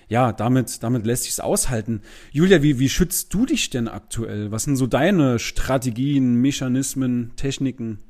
ja, 0.09 0.31
damit, 0.31 0.83
damit 0.83 1.05
lässt 1.05 1.23
sich 1.23 1.33
es 1.33 1.39
aushalten. 1.41 2.01
Julia, 2.31 2.63
wie, 2.63 2.79
wie 2.79 2.87
schützt 2.87 3.33
du 3.33 3.45
dich 3.45 3.69
denn 3.69 3.89
aktuell? 3.89 4.51
Was 4.51 4.63
sind 4.63 4.77
so 4.77 4.87
deine 4.87 5.37
Strategien, 5.39 6.35
Mechanismen, 6.35 7.35
Techniken? 7.35 8.01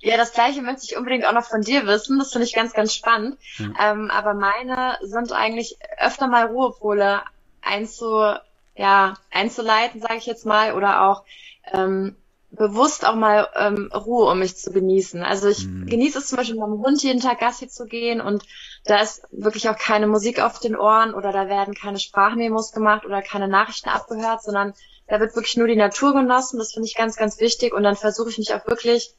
Ja, 0.00 0.16
das 0.16 0.32
gleiche 0.32 0.60
möchte 0.60 0.82
ich 0.84 0.96
unbedingt 0.98 1.24
auch 1.24 1.32
noch 1.32 1.46
von 1.46 1.62
dir 1.62 1.86
wissen. 1.86 2.18
Das 2.18 2.32
finde 2.32 2.46
ich 2.46 2.54
ganz, 2.54 2.74
ganz 2.74 2.92
spannend. 2.92 3.38
Hm. 3.56 3.76
Ähm, 3.80 4.10
aber 4.10 4.34
meine 4.34 4.98
sind 5.00 5.32
eigentlich 5.32 5.78
öfter 5.98 6.26
mal 6.26 6.46
Ruhepole 6.46 7.22
einzu, 7.62 8.34
ja, 8.74 9.14
einzuleiten, 9.30 10.00
sage 10.00 10.16
ich 10.16 10.26
jetzt 10.26 10.44
mal, 10.44 10.74
oder 10.74 11.02
auch 11.08 11.24
ähm, 11.72 12.16
bewusst 12.56 13.06
auch 13.06 13.14
mal 13.14 13.48
ähm, 13.56 13.90
Ruhe, 13.92 14.30
um 14.30 14.38
mich 14.38 14.56
zu 14.56 14.72
genießen. 14.72 15.22
Also 15.22 15.48
ich 15.48 15.66
mhm. 15.66 15.86
genieße 15.86 16.18
es 16.18 16.26
zum 16.26 16.36
Beispiel, 16.36 16.56
mit 16.56 16.68
meinem 16.68 16.82
Hund 16.82 17.02
jeden 17.02 17.20
Tag 17.20 17.40
Gassi 17.40 17.68
zu 17.68 17.86
gehen 17.86 18.20
und 18.20 18.44
da 18.84 19.00
ist 19.00 19.22
wirklich 19.30 19.68
auch 19.68 19.78
keine 19.78 20.06
Musik 20.06 20.40
auf 20.40 20.58
den 20.58 20.76
Ohren 20.76 21.14
oder 21.14 21.32
da 21.32 21.48
werden 21.48 21.74
keine 21.74 21.98
Sprachmemos 21.98 22.72
gemacht 22.72 23.04
oder 23.04 23.22
keine 23.22 23.48
Nachrichten 23.48 23.88
abgehört, 23.88 24.42
sondern 24.42 24.74
da 25.08 25.20
wird 25.20 25.36
wirklich 25.36 25.56
nur 25.56 25.68
die 25.68 25.76
Natur 25.76 26.14
genossen. 26.14 26.58
Das 26.58 26.72
finde 26.72 26.88
ich 26.88 26.96
ganz, 26.96 27.16
ganz 27.16 27.40
wichtig 27.40 27.72
und 27.72 27.82
dann 27.82 27.96
versuche 27.96 28.30
ich 28.30 28.38
mich 28.38 28.54
auch 28.54 28.66
wirklich 28.66 29.14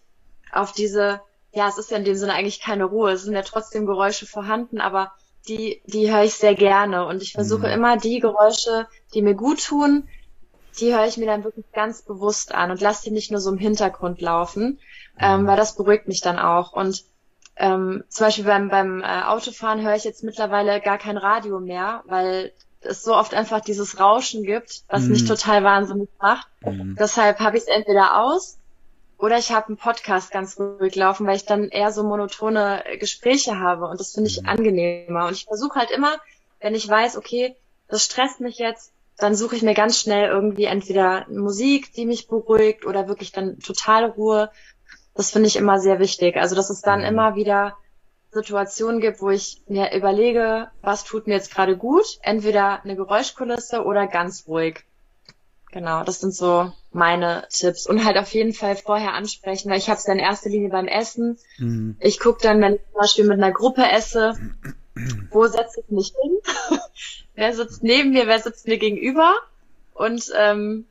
auf 0.52 0.72
diese 0.72 1.22
ja, 1.58 1.68
es 1.68 1.78
ist 1.78 1.92
ja 1.92 1.98
in 1.98 2.06
dem 2.06 2.16
Sinne 2.16 2.34
eigentlich 2.34 2.62
keine 2.62 2.86
Ruhe. 2.86 3.12
Es 3.12 3.24
sind 3.24 3.34
ja 3.34 3.42
trotzdem 3.42 3.86
Geräusche 3.86 4.26
vorhanden, 4.26 4.80
aber 4.80 5.12
die, 5.48 5.82
die 5.86 6.12
höre 6.12 6.24
ich 6.24 6.36
sehr 6.36 6.56
gerne. 6.56 7.06
Und 7.08 7.22
ich 7.22 7.34
versuche 7.34 7.68
mhm. 7.68 7.74
immer 7.74 7.98
die 7.98 8.20
Geräusche, 8.20 8.88
die 9.14 9.22
mir 9.22 9.34
gut 9.34 9.64
tun, 9.66 10.08
die 10.80 10.94
höre 10.94 11.06
ich 11.06 11.18
mir 11.18 11.26
dann 11.26 11.44
wirklich 11.44 11.72
ganz 11.72 12.02
bewusst 12.02 12.54
an 12.54 12.72
und 12.72 12.82
lasse 12.82 13.04
die 13.04 13.12
nicht 13.12 13.32
nur 13.32 13.40
so 13.40 13.52
im 13.52 13.58
Hintergrund 13.58 14.22
laufen, 14.22 14.80
ähm, 15.20 15.42
mhm. 15.42 15.48
weil 15.48 15.58
das 15.58 15.76
beruhigt 15.76 16.08
mich 16.08 16.22
dann 16.22 16.40
auch. 16.40 16.74
Und 16.74 17.04
ähm, 17.56 18.04
zum 18.10 18.28
Beispiel 18.28 18.46
beim, 18.46 18.70
beim 18.70 19.02
äh, 19.02 19.24
Autofahren 19.24 19.82
höre 19.82 19.96
ich 19.96 20.04
jetzt 20.04 20.24
mittlerweile 20.24 20.80
gar 20.80 20.98
kein 20.98 21.18
Radio 21.18 21.60
mehr, 21.60 22.04
weil 22.06 22.54
es 22.82 23.04
so 23.04 23.16
oft 23.16 23.34
einfach 23.34 23.62
dieses 23.62 24.00
Rauschen 24.00 24.44
gibt, 24.44 24.84
was 24.88 25.04
mhm. 25.04 25.10
mich 25.10 25.26
total 25.26 25.64
wahnsinnig 25.64 26.10
macht. 26.20 26.48
Mhm. 26.62 26.96
Deshalb 27.00 27.40
habe 27.40 27.58
ich 27.58 27.64
es 27.64 27.70
entweder 27.70 28.22
aus 28.22 28.58
oder 29.18 29.38
ich 29.38 29.52
habe 29.52 29.68
einen 29.68 29.78
Podcast 29.78 30.32
ganz 30.32 30.60
ruhig 30.60 30.96
laufen, 30.96 31.26
weil 31.26 31.38
ich 31.38 31.46
dann 31.46 31.70
eher 31.70 31.92
so 31.92 32.04
monotone 32.04 32.84
Gespräche 33.00 33.60
habe 33.60 33.88
und 33.88 34.00
das 34.00 34.14
finde 34.14 34.30
ich 34.30 34.42
mhm. 34.42 34.50
angenehmer. 34.50 35.28
Und 35.28 35.34
ich 35.34 35.46
versuche 35.46 35.80
halt 35.80 35.92
immer, 35.92 36.18
wenn 36.60 36.76
ich 36.76 36.88
weiß, 36.88 37.18
okay, 37.18 37.56
das 37.88 38.04
stresst 38.04 38.40
mich 38.40 38.60
jetzt, 38.60 38.92
dann 39.18 39.36
suche 39.36 39.56
ich 39.56 39.64
mir 39.64 39.74
ganz 39.74 40.00
schnell 40.00 40.30
irgendwie 40.30 40.66
entweder 40.66 41.26
Musik, 41.30 41.92
die 41.94 42.06
mich 42.06 42.28
beruhigt 42.28 42.86
oder 42.86 43.08
wirklich 43.08 43.32
dann 43.32 43.60
totale 43.60 44.14
Ruhe. 44.14 44.52
Das 45.16 45.32
finde 45.32 45.48
ich 45.48 45.56
immer 45.56 45.80
sehr 45.80 46.00
wichtig. 46.00 46.38
Also, 46.38 46.56
dass 46.56 46.70
es 46.70 46.82
dann 46.82 47.00
mhm. 47.00 47.08
immer 47.08 47.36
wieder 47.36 47.76
Situationen 48.32 49.02
gibt, 49.02 49.22
wo 49.22 49.32
ich 49.32 49.64
mir 49.68 49.94
überlege, 49.96 50.70
was 50.82 51.04
tut 51.04 51.26
mir 51.26 51.34
jetzt 51.34 51.54
gerade 51.54 51.76
gut? 51.76 52.06
Entweder 52.22 52.84
eine 52.84 52.96
Geräuschkulisse 52.96 53.84
oder 53.84 54.06
ganz 54.06 54.48
ruhig. 54.48 54.84
Genau, 55.72 56.04
das 56.04 56.20
sind 56.20 56.34
so 56.34 56.72
meine 56.92 57.48
Tipps. 57.50 57.88
Und 57.88 58.06
halt 58.06 58.18
auf 58.18 58.34
jeden 58.34 58.54
Fall 58.54 58.76
vorher 58.76 59.14
ansprechen, 59.14 59.70
weil 59.70 59.80
ich 59.80 59.90
habe 59.90 59.98
es 59.98 60.06
dann 60.06 60.18
in 60.18 60.24
erster 60.24 60.50
Linie 60.50 60.70
beim 60.70 60.88
Essen. 60.88 61.38
Mhm. 61.58 61.98
Ich 62.00 62.20
gucke 62.20 62.42
dann, 62.42 62.62
wenn 62.62 62.76
ich 62.76 62.82
zum 62.92 63.02
Beispiel 63.02 63.26
mit 63.26 63.38
einer 63.38 63.52
Gruppe 63.52 63.84
esse, 63.84 64.36
wo 65.32 65.48
setze 65.48 65.82
ich 65.82 65.90
mich 65.90 66.14
hin? 66.22 66.80
Wer 67.38 67.56
sitzt 67.56 67.84
neben 67.84 68.10
mir, 68.10 68.28
wer 68.28 68.40
sitzt 68.40 68.68
mir 68.68 68.78
gegenüber? 68.78 69.36
Und 69.94 70.30
ähm, 70.36 70.86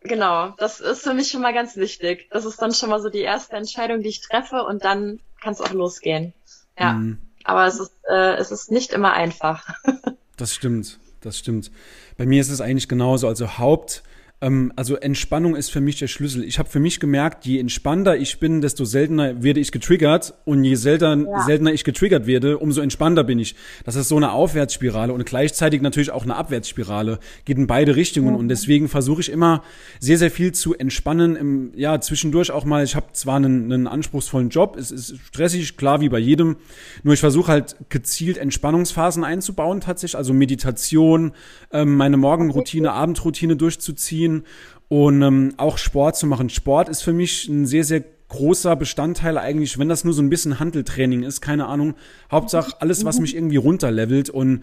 genau, 0.00 0.50
das 0.58 0.80
ist 0.80 1.02
für 1.02 1.14
mich 1.14 1.30
schon 1.30 1.42
mal 1.42 1.52
ganz 1.52 1.76
wichtig. 1.76 2.28
Das 2.30 2.44
ist 2.44 2.62
dann 2.62 2.72
schon 2.72 2.90
mal 2.90 3.00
so 3.00 3.08
die 3.08 3.22
erste 3.22 3.56
Entscheidung, 3.56 4.02
die 4.02 4.10
ich 4.10 4.20
treffe 4.20 4.62
und 4.62 4.84
dann 4.84 5.18
kann 5.42 5.54
es 5.54 5.60
auch 5.60 5.72
losgehen. 5.72 6.32
Ja. 6.78 6.92
Mhm. 6.92 7.18
Aber 7.44 7.66
es 7.66 7.80
ist, 7.80 7.92
äh, 8.08 8.34
es 8.34 8.52
ist 8.52 8.70
nicht 8.70 8.92
immer 8.92 9.14
einfach. 9.14 9.66
das 10.36 10.54
stimmt, 10.54 10.98
das 11.22 11.38
stimmt. 11.38 11.70
Bei 12.16 12.26
mir 12.26 12.40
ist 12.40 12.50
es 12.50 12.60
eigentlich 12.60 12.88
genauso. 12.88 13.26
Also 13.26 13.58
Haupt 13.58 14.02
ähm, 14.42 14.70
also 14.76 14.96
Entspannung 14.96 15.56
ist 15.56 15.70
für 15.70 15.80
mich 15.80 15.98
der 15.98 16.08
Schlüssel. 16.08 16.44
Ich 16.44 16.58
habe 16.58 16.68
für 16.68 16.78
mich 16.78 17.00
gemerkt, 17.00 17.46
je 17.46 17.58
entspannter 17.58 18.16
ich 18.18 18.38
bin, 18.38 18.60
desto 18.60 18.84
seltener 18.84 19.42
werde 19.42 19.60
ich 19.60 19.72
getriggert 19.72 20.34
und 20.44 20.62
je 20.62 20.74
seltener, 20.74 21.24
ja. 21.26 21.42
seltener 21.44 21.72
ich 21.72 21.84
getriggert 21.84 22.26
werde, 22.26 22.58
umso 22.58 22.82
entspannter 22.82 23.24
bin 23.24 23.38
ich. 23.38 23.54
Das 23.84 23.96
ist 23.96 24.08
so 24.08 24.16
eine 24.16 24.32
Aufwärtsspirale 24.32 25.12
und 25.12 25.24
gleichzeitig 25.24 25.80
natürlich 25.80 26.10
auch 26.10 26.24
eine 26.24 26.36
Abwärtsspirale. 26.36 27.18
Geht 27.46 27.56
in 27.56 27.66
beide 27.66 27.96
Richtungen 27.96 28.34
mhm. 28.34 28.36
und 28.36 28.48
deswegen 28.48 28.88
versuche 28.88 29.22
ich 29.22 29.30
immer 29.30 29.62
sehr, 30.00 30.18
sehr 30.18 30.30
viel 30.30 30.52
zu 30.52 30.74
entspannen. 30.74 31.36
Im, 31.36 31.72
ja, 31.74 31.98
zwischendurch 32.02 32.50
auch 32.50 32.66
mal, 32.66 32.84
ich 32.84 32.94
habe 32.94 33.06
zwar 33.12 33.36
einen, 33.36 33.72
einen 33.72 33.86
anspruchsvollen 33.86 34.50
Job, 34.50 34.76
es 34.76 34.90
ist 34.90 35.16
stressig, 35.28 35.78
klar 35.78 36.02
wie 36.02 36.10
bei 36.10 36.18
jedem, 36.18 36.56
nur 37.02 37.14
ich 37.14 37.20
versuche 37.20 37.50
halt 37.50 37.76
gezielt 37.88 38.36
Entspannungsphasen 38.36 39.24
einzubauen 39.24 39.80
tatsächlich, 39.80 40.18
also 40.18 40.34
Meditation, 40.34 41.32
ähm, 41.72 41.96
meine 41.96 42.18
Morgenroutine, 42.18 42.92
Abendroutine 42.92 43.56
durchzuziehen 43.56 44.25
ziehen 44.26 44.44
und 44.88 45.22
ähm, 45.22 45.54
auch 45.56 45.78
Sport 45.78 46.16
zu 46.16 46.26
machen. 46.26 46.48
Sport 46.48 46.88
ist 46.88 47.02
für 47.02 47.12
mich 47.12 47.48
ein 47.48 47.66
sehr, 47.66 47.84
sehr 47.84 48.04
großer 48.28 48.74
Bestandteil 48.76 49.38
eigentlich, 49.38 49.78
wenn 49.78 49.88
das 49.88 50.04
nur 50.04 50.14
so 50.14 50.22
ein 50.22 50.30
bisschen 50.30 50.58
Handeltraining 50.58 51.22
ist, 51.22 51.40
keine 51.40 51.66
Ahnung. 51.66 51.94
Hauptsache 52.30 52.80
alles, 52.80 53.04
was 53.04 53.20
mich 53.20 53.34
irgendwie 53.36 53.56
runterlevelt 53.56 54.30
und 54.30 54.62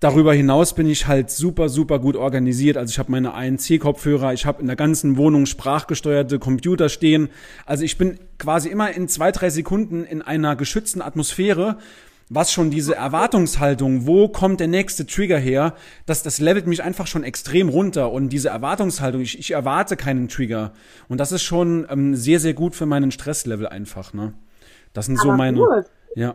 Darüber 0.00 0.32
hinaus 0.32 0.76
bin 0.76 0.88
ich 0.88 1.08
halt 1.08 1.28
super, 1.28 1.68
super 1.68 1.98
gut 1.98 2.14
organisiert. 2.14 2.76
Also 2.76 2.92
ich 2.92 3.00
habe 3.00 3.10
meine 3.10 3.34
ANC-Kopfhörer, 3.34 4.32
ich 4.32 4.46
habe 4.46 4.60
in 4.60 4.68
der 4.68 4.76
ganzen 4.76 5.16
Wohnung 5.16 5.44
sprachgesteuerte 5.44 6.38
Computer 6.38 6.88
stehen. 6.88 7.30
Also 7.66 7.82
ich 7.82 7.98
bin 7.98 8.20
quasi 8.38 8.68
immer 8.68 8.92
in 8.92 9.08
zwei, 9.08 9.32
drei 9.32 9.50
Sekunden 9.50 10.04
in 10.04 10.22
einer 10.22 10.54
geschützten 10.54 11.02
Atmosphäre, 11.02 11.78
was 12.30 12.52
schon 12.52 12.70
diese 12.70 12.94
Erwartungshaltung, 12.94 14.06
wo 14.06 14.28
kommt 14.28 14.60
der 14.60 14.68
nächste 14.68 15.06
Trigger 15.06 15.38
her, 15.38 15.74
das, 16.06 16.22
das 16.22 16.40
levelt 16.40 16.66
mich 16.66 16.82
einfach 16.82 17.06
schon 17.06 17.24
extrem 17.24 17.68
runter. 17.68 18.12
Und 18.12 18.28
diese 18.30 18.50
Erwartungshaltung, 18.50 19.20
ich, 19.22 19.38
ich 19.38 19.52
erwarte 19.52 19.96
keinen 19.96 20.28
Trigger. 20.28 20.72
Und 21.08 21.18
das 21.18 21.32
ist 21.32 21.42
schon 21.42 21.86
ähm, 21.90 22.14
sehr, 22.14 22.40
sehr 22.40 22.54
gut 22.54 22.74
für 22.74 22.86
meinen 22.86 23.10
Stresslevel 23.10 23.66
einfach. 23.66 24.12
Ne? 24.12 24.34
Das 24.92 25.06
sind 25.06 25.18
Aber 25.20 25.30
so 25.30 25.36
meine. 25.36 25.58
Gut. 25.58 25.86
Ja. 26.14 26.34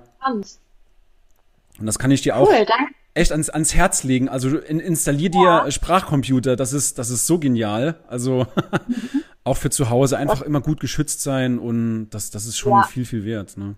Und 1.80 1.86
das 1.86 2.00
kann 2.00 2.12
ich 2.12 2.22
dir 2.22 2.38
auch 2.38 2.50
cool, 2.50 2.66
echt 3.14 3.32
ans, 3.32 3.50
ans 3.50 3.76
Herz 3.76 4.04
legen. 4.04 4.30
Also 4.30 4.58
in, 4.58 4.80
installier 4.80 5.30
dir 5.30 5.44
ja. 5.44 5.72
Sprachcomputer, 5.72 6.56
das 6.56 6.74
ist, 6.74 6.98
das 6.98 7.10
ist 7.10 7.28
so 7.28 7.40
genial. 7.40 8.00
Also 8.08 8.48
auch 9.44 9.58
für 9.58 9.70
zu 9.70 9.90
Hause 9.90 10.18
einfach 10.18 10.42
immer 10.42 10.62
gut 10.62 10.80
geschützt 10.80 11.22
sein 11.22 11.60
und 11.60 12.10
das, 12.10 12.32
das 12.32 12.46
ist 12.46 12.58
schon 12.58 12.74
ja. 12.74 12.84
viel, 12.84 13.06
viel 13.06 13.26
wert. 13.26 13.58
Ne? 13.58 13.76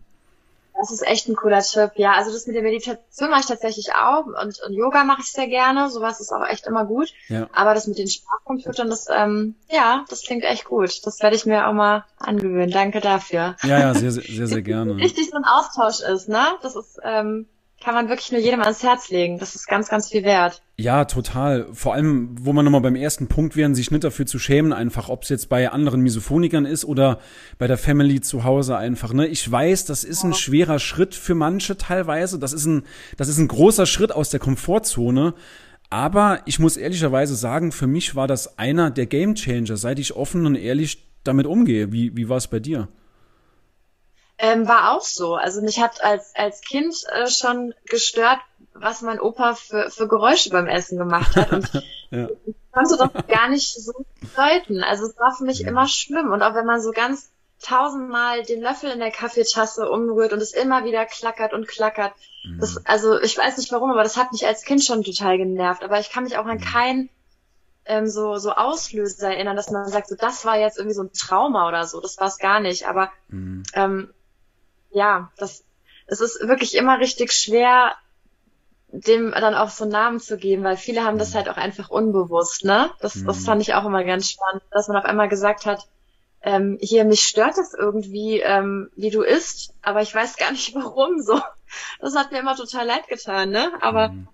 Das 0.85 0.91
ist 0.91 1.07
echt 1.07 1.27
ein 1.27 1.35
cooler 1.35 1.61
Tipp. 1.61 1.93
Ja, 1.95 2.13
also 2.13 2.31
das 2.31 2.45
mit 2.45 2.55
der 2.55 2.61
Meditation 2.61 3.31
mache 3.31 3.39
ich 3.39 3.45
tatsächlich 3.47 3.93
auch 3.95 4.27
und, 4.27 4.61
und 4.61 4.73
Yoga 4.73 5.03
mache 5.03 5.21
ich 5.21 5.31
sehr 5.31 5.47
gerne. 5.47 5.89
Sowas 5.89 6.19
ist 6.19 6.31
auch 6.31 6.45
echt 6.47 6.67
immer 6.67 6.85
gut. 6.85 7.11
Ja. 7.27 7.49
Aber 7.53 7.73
das 7.73 7.87
mit 7.87 7.97
den 7.97 8.07
Sprachcomputern, 8.07 8.87
das, 8.87 9.07
ähm, 9.09 9.55
ja, 9.71 10.05
das 10.09 10.21
klingt 10.21 10.43
echt 10.43 10.65
gut. 10.65 11.03
Das 11.07 11.23
werde 11.23 11.35
ich 11.35 11.47
mir 11.47 11.67
auch 11.67 11.73
mal 11.73 12.05
angewöhnen. 12.19 12.69
Danke 12.69 13.01
dafür. 13.01 13.55
Ja, 13.63 13.79
ja, 13.79 13.93
sehr, 13.95 14.11
sehr, 14.11 14.23
sehr, 14.23 14.47
sehr 14.47 14.61
gerne. 14.61 14.95
Richtig 14.97 15.31
so 15.31 15.37
ein 15.37 15.43
Austausch 15.43 16.01
ist, 16.01 16.29
ne? 16.29 16.43
Das 16.61 16.75
ist, 16.75 16.99
ähm, 17.03 17.47
kann 17.85 17.93
man 17.93 18.09
wirklich 18.09 18.31
nur 18.31 18.41
jedem 18.41 18.61
ans 18.61 18.81
Herz 18.81 19.11
legen. 19.11 19.37
Das 19.37 19.53
ist 19.53 19.67
ganz, 19.67 19.89
ganz 19.89 20.09
viel 20.09 20.23
wert. 20.23 20.63
Ja, 20.75 21.05
total. 21.05 21.67
Vor 21.71 21.93
allem, 21.93 22.35
wo 22.41 22.51
man 22.51 22.65
nochmal 22.65 22.81
beim 22.81 22.95
ersten 22.95 23.27
Punkt 23.27 23.55
wären, 23.55 23.75
sich 23.75 23.91
nicht 23.91 24.03
dafür 24.03 24.25
zu 24.25 24.39
schämen, 24.39 24.73
einfach, 24.73 25.07
ob 25.07 25.21
es 25.21 25.29
jetzt 25.29 25.49
bei 25.49 25.69
anderen 25.69 26.01
Misophonikern 26.01 26.65
ist 26.65 26.83
oder 26.83 27.19
bei 27.59 27.67
der 27.67 27.77
Family 27.77 28.21
zu 28.21 28.43
Hause 28.43 28.75
einfach. 28.75 29.13
Ne? 29.13 29.27
Ich 29.27 29.49
weiß, 29.49 29.85
das 29.85 30.03
ist 30.03 30.23
ein 30.23 30.33
schwerer 30.33 30.79
Schritt 30.79 31.13
für 31.13 31.35
manche 31.35 31.77
teilweise. 31.77 32.39
Das 32.39 32.53
ist 32.53 32.65
ein, 32.65 32.85
das 33.17 33.27
ist 33.27 33.37
ein 33.37 33.47
großer 33.47 33.85
Schritt 33.85 34.11
aus 34.11 34.31
der 34.31 34.39
Komfortzone. 34.39 35.35
Aber 35.91 36.39
ich 36.45 36.57
muss 36.57 36.77
ehrlicherweise 36.77 37.35
sagen, 37.35 37.71
für 37.71 37.87
mich 37.87 38.15
war 38.15 38.27
das 38.27 38.57
einer 38.57 38.89
der 38.89 39.05
Game 39.05 39.35
Changer, 39.35 39.77
seit 39.77 39.99
ich 39.99 40.15
offen 40.15 40.47
und 40.47 40.55
ehrlich 40.55 41.07
damit 41.23 41.45
umgehe. 41.45 41.91
Wie, 41.91 42.17
wie 42.17 42.29
war 42.29 42.37
es 42.37 42.47
bei 42.47 42.59
dir? 42.59 42.87
Ähm, 44.37 44.67
war 44.67 44.91
auch 44.91 45.03
so. 45.03 45.35
Also 45.35 45.61
mich 45.61 45.79
hat 45.79 46.03
als, 46.03 46.35
als 46.35 46.61
Kind 46.61 46.95
äh, 47.13 47.27
schon 47.27 47.73
gestört, 47.85 48.39
was 48.73 49.01
mein 49.01 49.19
Opa 49.19 49.55
für, 49.55 49.89
für 49.89 50.07
Geräusche 50.07 50.49
beim 50.49 50.67
Essen 50.67 50.97
gemacht 50.97 51.35
hat. 51.35 51.51
Und 51.51 51.71
ja. 52.11 52.27
ich 52.45 52.55
konnte 52.71 52.97
das 52.97 53.27
gar 53.27 53.47
nicht 53.47 53.73
so 53.73 53.93
deuten. 54.35 54.83
Also 54.83 55.05
es 55.05 55.17
war 55.17 55.33
für 55.33 55.45
mich 55.45 55.59
ja. 55.59 55.69
immer 55.69 55.87
schlimm. 55.87 56.31
Und 56.31 56.43
auch 56.43 56.53
wenn 56.53 56.65
man 56.65 56.81
so 56.81 56.91
ganz 56.91 57.31
tausendmal 57.61 58.43
den 58.43 58.61
Löffel 58.61 58.91
in 58.91 58.99
der 58.99 59.11
Kaffeetasse 59.11 59.89
umrührt 59.89 60.33
und 60.33 60.41
es 60.41 60.53
immer 60.53 60.83
wieder 60.83 61.05
klackert 61.05 61.53
und 61.53 61.67
klackert. 61.67 62.13
Mhm. 62.43 62.59
Das, 62.59 62.85
also 62.85 63.19
ich 63.21 63.37
weiß 63.37 63.57
nicht 63.57 63.71
warum, 63.71 63.91
aber 63.91 64.03
das 64.03 64.17
hat 64.17 64.31
mich 64.33 64.45
als 64.45 64.63
Kind 64.63 64.83
schon 64.83 65.03
total 65.03 65.37
genervt. 65.37 65.83
Aber 65.83 65.99
ich 65.99 66.11
kann 66.11 66.25
mich 66.25 66.37
auch 66.37 66.45
an 66.45 66.57
mhm. 66.57 66.61
keinen 66.61 67.09
ähm, 67.85 68.07
so, 68.07 68.35
so 68.35 68.51
Auslöser 68.51 69.29
erinnern, 69.29 69.55
dass 69.55 69.71
man 69.71 69.87
sagt, 69.87 70.09
so 70.09 70.15
das 70.15 70.43
war 70.43 70.59
jetzt 70.59 70.77
irgendwie 70.77 70.95
so 70.95 71.03
ein 71.03 71.13
Trauma 71.13 71.67
oder 71.67 71.85
so. 71.85 72.01
Das 72.01 72.17
war 72.19 72.27
es 72.27 72.37
gar 72.37 72.59
nicht. 72.59 72.87
Aber 72.87 73.11
mhm. 73.29 73.63
ähm, 73.73 74.13
ja, 74.95 75.31
das, 75.37 75.63
es 76.07 76.21
ist 76.21 76.39
wirklich 76.47 76.75
immer 76.75 76.99
richtig 76.99 77.33
schwer, 77.33 77.93
dem 78.87 79.31
dann 79.31 79.53
auch 79.53 79.69
so 79.69 79.83
einen 79.83 79.91
Namen 79.91 80.19
zu 80.19 80.37
geben, 80.37 80.63
weil 80.63 80.77
viele 80.77 81.03
haben 81.03 81.17
das 81.17 81.31
mhm. 81.31 81.35
halt 81.35 81.49
auch 81.49 81.57
einfach 81.57 81.89
unbewusst, 81.89 82.63
ne? 82.63 82.89
Das, 83.01 83.13
das 83.13 83.39
mhm. 83.39 83.43
fand 83.43 83.61
ich 83.61 83.73
auch 83.73 83.85
immer 83.85 84.03
ganz 84.05 84.31
spannend, 84.31 84.63
dass 84.71 84.87
man 84.87 84.97
auf 84.97 85.05
einmal 85.05 85.27
gesagt 85.27 85.65
hat, 85.65 85.87
ähm, 86.41 86.77
hier, 86.79 87.03
mich 87.03 87.23
stört 87.23 87.57
das 87.57 87.73
irgendwie, 87.73 88.39
ähm, 88.39 88.89
wie 88.95 89.09
du 89.09 89.21
isst, 89.21 89.73
aber 89.81 90.01
ich 90.01 90.15
weiß 90.15 90.37
gar 90.37 90.51
nicht 90.51 90.73
warum 90.75 91.19
so. 91.21 91.41
Das 91.99 92.15
hat 92.15 92.31
mir 92.31 92.39
immer 92.39 92.55
total 92.55 92.85
leid 92.85 93.07
getan, 93.09 93.49
ne? 93.49 93.71
Aber 93.81 94.09
mhm. 94.09 94.27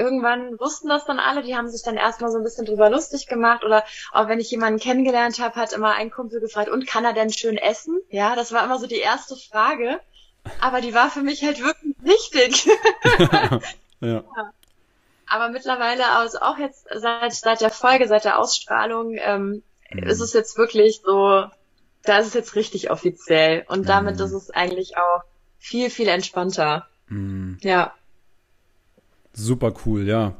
Irgendwann 0.00 0.58
wussten 0.58 0.88
das 0.88 1.04
dann 1.04 1.20
alle, 1.20 1.42
die 1.42 1.54
haben 1.54 1.68
sich 1.68 1.82
dann 1.82 1.96
erstmal 1.96 2.30
so 2.30 2.38
ein 2.38 2.42
bisschen 2.42 2.64
drüber 2.64 2.88
lustig 2.88 3.26
gemacht 3.26 3.64
oder 3.64 3.84
auch 4.12 4.28
wenn 4.28 4.40
ich 4.40 4.50
jemanden 4.50 4.80
kennengelernt 4.80 5.38
habe, 5.38 5.56
hat 5.56 5.72
immer 5.72 5.94
ein 5.94 6.10
Kumpel 6.10 6.40
gefragt, 6.40 6.70
und 6.70 6.86
kann 6.86 7.04
er 7.04 7.12
denn 7.12 7.32
schön 7.32 7.58
essen? 7.58 8.00
Ja, 8.08 8.34
das 8.34 8.52
war 8.52 8.64
immer 8.64 8.78
so 8.78 8.86
die 8.86 8.98
erste 8.98 9.36
Frage. 9.36 10.00
Aber 10.60 10.80
die 10.80 10.94
war 10.94 11.10
für 11.10 11.20
mich 11.20 11.44
halt 11.44 11.62
wirklich 11.62 11.94
wichtig. 12.00 12.66
ja. 14.00 14.08
ja. 14.08 14.52
Aber 15.26 15.50
mittlerweile, 15.50 16.08
also 16.08 16.38
auch 16.40 16.58
jetzt 16.58 16.88
seit, 16.92 17.34
seit 17.34 17.60
der 17.60 17.70
Folge, 17.70 18.08
seit 18.08 18.24
der 18.24 18.38
Ausstrahlung, 18.38 19.16
ähm, 19.18 19.62
mhm. 19.90 20.02
ist 20.04 20.20
es 20.20 20.32
jetzt 20.32 20.56
wirklich 20.56 21.02
so, 21.04 21.44
da 22.04 22.18
ist 22.18 22.28
es 22.28 22.34
jetzt 22.34 22.54
richtig 22.56 22.90
offiziell. 22.90 23.64
Und 23.68 23.88
damit 23.88 24.16
mhm. 24.16 24.24
ist 24.24 24.32
es 24.32 24.50
eigentlich 24.50 24.96
auch 24.96 25.22
viel, 25.58 25.90
viel 25.90 26.08
entspannter. 26.08 26.88
Mhm. 27.08 27.58
Ja. 27.60 27.92
Super 29.32 29.72
cool, 29.84 30.06
ja. 30.06 30.34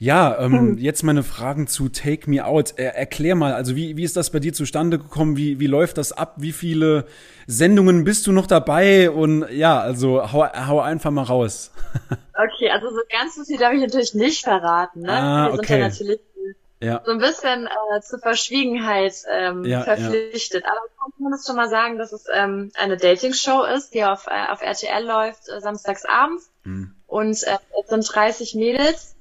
Ja, 0.00 0.38
ähm, 0.38 0.52
hm. 0.52 0.78
jetzt 0.78 1.02
meine 1.02 1.24
Fragen 1.24 1.66
zu 1.66 1.88
Take 1.88 2.30
Me 2.30 2.44
Out. 2.44 2.74
Er, 2.76 2.96
erklär 2.96 3.34
mal, 3.34 3.52
also 3.52 3.74
wie, 3.74 3.96
wie 3.96 4.04
ist 4.04 4.16
das 4.16 4.30
bei 4.30 4.38
dir 4.38 4.52
zustande 4.52 4.96
gekommen? 4.98 5.36
Wie, 5.36 5.58
wie 5.58 5.66
läuft 5.66 5.98
das 5.98 6.12
ab? 6.12 6.34
Wie 6.36 6.52
viele 6.52 7.04
Sendungen 7.48 8.04
bist 8.04 8.26
du 8.28 8.32
noch 8.32 8.46
dabei? 8.46 9.10
Und 9.10 9.50
ja, 9.50 9.80
also 9.80 10.32
hau, 10.32 10.46
hau 10.46 10.80
einfach 10.80 11.10
mal 11.10 11.24
raus. 11.24 11.72
Okay, 12.40 12.70
also 12.70 12.88
so 12.90 13.00
ganz 13.10 13.34
so 13.34 13.42
viel 13.42 13.58
darf 13.58 13.72
ich 13.72 13.80
natürlich 13.80 14.14
nicht 14.14 14.44
verraten. 14.44 15.00
Ne? 15.00 15.10
Ah, 15.10 15.46
Wir 15.48 15.54
okay. 15.54 15.66
sind 15.66 15.78
ja 15.80 15.88
natürlich 15.88 16.20
ja. 16.80 17.02
so 17.04 17.10
ein 17.10 17.18
bisschen 17.18 17.66
äh, 17.66 18.00
zur 18.00 18.20
Verschwiegenheit 18.20 19.14
ähm, 19.28 19.64
ja, 19.64 19.82
verpflichtet. 19.82 20.62
Ja. 20.62 20.70
Aber 20.70 20.80
kann 21.00 21.12
zumindest 21.16 21.48
schon 21.48 21.56
mal 21.56 21.68
sagen, 21.68 21.98
dass 21.98 22.12
es 22.12 22.26
ähm, 22.32 22.70
eine 22.78 22.96
Dating-Show 22.96 23.64
ist, 23.64 23.92
die 23.92 24.04
auf, 24.04 24.28
äh, 24.28 24.52
auf 24.52 24.62
RTL 24.62 25.04
läuft, 25.04 25.48
äh, 25.48 25.60
samstags 25.60 26.04
abends. 26.04 26.48
Mhm. 26.62 26.94
Und 27.08 27.42
äh, 27.44 27.58
es 27.82 27.88
sind 27.88 28.14
30 28.14 28.54
Mädels, 28.54 29.16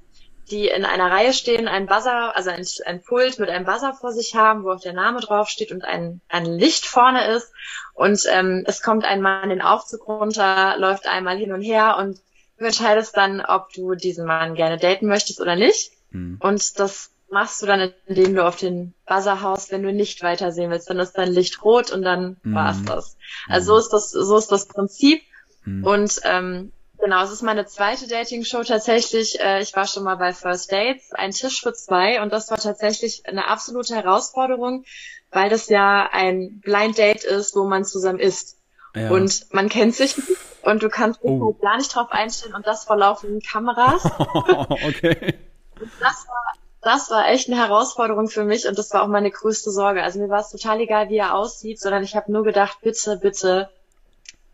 die 0.52 0.68
in 0.68 0.86
einer 0.86 1.10
Reihe 1.10 1.34
stehen, 1.34 1.68
ein 1.68 1.88
Buzzer, 1.88 2.36
also 2.36 2.50
ein, 2.50 2.66
ein 2.86 3.02
Pult 3.02 3.40
mit 3.40 3.50
einem 3.50 3.66
Buzzer 3.66 3.94
vor 3.94 4.12
sich 4.12 4.36
haben, 4.36 4.64
wo 4.64 4.72
auch 4.72 4.82
der 4.82 4.94
Name 4.94 5.22
draufsteht 5.22 5.72
und 5.72 5.84
ein, 5.84 6.22
ein 6.30 6.46
Licht 6.46 6.86
vorne 6.86 7.28
ist. 7.28 7.52
Und 7.94 8.22
ähm, 8.30 8.64
es 8.68 8.82
kommt 8.82 9.06
ein 9.06 9.22
Mann 9.22 9.50
den 9.50 9.62
Aufzug 9.62 10.08
runter, 10.08 10.76
läuft 10.78 11.08
einmal 11.08 11.38
hin 11.38 11.52
und 11.52 11.62
her 11.62 11.98
und 11.98 12.20
du 12.60 12.66
entscheidest 12.66 13.16
dann, 13.16 13.42
ob 13.42 13.72
du 13.74 13.96
diesen 13.96 14.26
Mann 14.26 14.56
gerne 14.56 14.78
daten 14.78 15.08
möchtest 15.08 15.42
oder 15.42 15.56
nicht. 15.56 15.92
Mhm. 16.12 16.38
Und 16.42 16.80
das 16.80 17.10
machst 17.30 17.62
du 17.62 17.66
dann, 17.66 17.94
indem 18.06 18.36
du 18.36 18.46
auf 18.46 18.58
den 18.58 18.94
Buzzer 19.06 19.42
haust, 19.42 19.72
wenn 19.72 19.84
du 19.84 19.94
nicht 19.94 20.24
weitersehen 20.24 20.72
willst. 20.72 20.90
Dann 20.90 21.00
ist 21.00 21.18
dein 21.18 21.32
Licht 21.32 21.64
rot 21.64 21.92
und 21.92 22.04
dann 22.04 22.38
mhm. 22.44 22.54
war's 22.54 22.84
das. 22.86 23.18
Also 23.48 23.74
so 23.74 23.80
ist 23.80 23.90
das, 23.90 24.12
so 24.12 24.38
ist 24.38 24.52
das 24.52 24.68
Prinzip. 24.68 25.22
Mhm. 25.66 25.84
Und 25.86 26.22
ähm, 26.24 26.72
Genau, 27.00 27.24
es 27.24 27.32
ist 27.32 27.44
meine 27.44 27.66
zweite 27.66 28.08
Dating-Show 28.08 28.64
tatsächlich. 28.64 29.40
Äh, 29.40 29.62
ich 29.62 29.76
war 29.76 29.88
schon 29.88 30.04
mal 30.04 30.16
bei 30.16 30.34
First 30.34 30.72
Dates, 30.72 31.12
ein 31.14 31.32
Tisch 31.32 31.62
für 31.62 31.74
zwei 31.74 32.22
und 32.22 32.34
das 32.34 32.50
war 32.50 32.58
tatsächlich 32.58 33.24
eine 33.28 33.48
absolute 33.48 33.96
Herausforderung, 33.96 34.84
weil 35.32 35.50
das 35.50 35.70
ja 35.70 36.10
ein 36.12 36.60
Blind 36.60 36.98
Date 36.98 37.24
ist, 37.24 37.56
wo 37.56 37.66
man 37.66 37.86
zusammen 37.86 38.20
isst. 38.20 38.58
Ja. 38.96 39.12
Und 39.12 39.54
man 39.54 39.70
kennt 39.70 39.96
sich 39.96 40.18
nicht 40.18 40.40
und 40.64 40.82
du 40.82 40.90
kannst 40.90 41.24
dich 41.24 41.30
oh. 41.30 41.46
halt 41.46 41.62
gar 41.62 41.78
nicht 41.78 41.94
drauf 41.94 42.12
einstellen 42.12 42.56
und 42.56 42.66
das 42.66 42.86
vor 42.86 42.98
laufenden 42.98 43.42
Kameras. 43.42 44.04
okay. 44.20 45.36
Und 45.80 45.92
das 46.00 46.26
war, 46.28 46.54
das 46.82 47.12
war 47.12 47.30
echt 47.30 47.48
eine 47.48 47.58
Herausforderung 47.58 48.28
für 48.28 48.44
mich 48.44 48.68
und 48.68 48.78
das 48.78 48.92
war 48.92 49.04
auch 49.04 49.08
meine 49.08 49.30
größte 49.30 49.70
Sorge. 49.72 50.02
Also 50.02 50.20
mir 50.20 50.30
war 50.30 50.40
es 50.40 50.50
total 50.50 50.82
egal, 50.82 51.10
wie 51.10 51.18
er 51.18 51.36
aussieht, 51.36 51.80
sondern 51.80 52.04
ich 52.04 52.16
habe 52.16 52.32
nur 52.32 52.44
gedacht, 52.44 52.80
bitte, 52.82 53.18
bitte, 53.18 53.70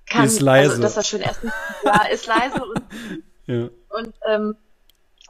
kann, 0.07 0.25
ist 0.25 0.41
leise. 0.41 0.71
Also, 0.71 0.81
dass 0.81 0.97
er 0.97 1.03
schön 1.03 1.21
essen 1.21 1.51
ja, 1.83 2.05
ist 2.05 2.27
leise 2.27 2.63
und, 2.63 2.81
ja. 3.45 3.69
und, 3.89 4.13
ähm, 4.27 4.55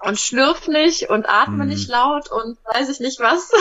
und 0.01 0.19
schlürft 0.19 0.67
nicht 0.67 1.09
und 1.09 1.27
atme 1.27 1.65
mm. 1.65 1.67
nicht 1.67 1.89
laut 1.89 2.29
und 2.31 2.57
weiß 2.65 2.89
ich 2.89 2.99
nicht 2.99 3.19
was. 3.19 3.51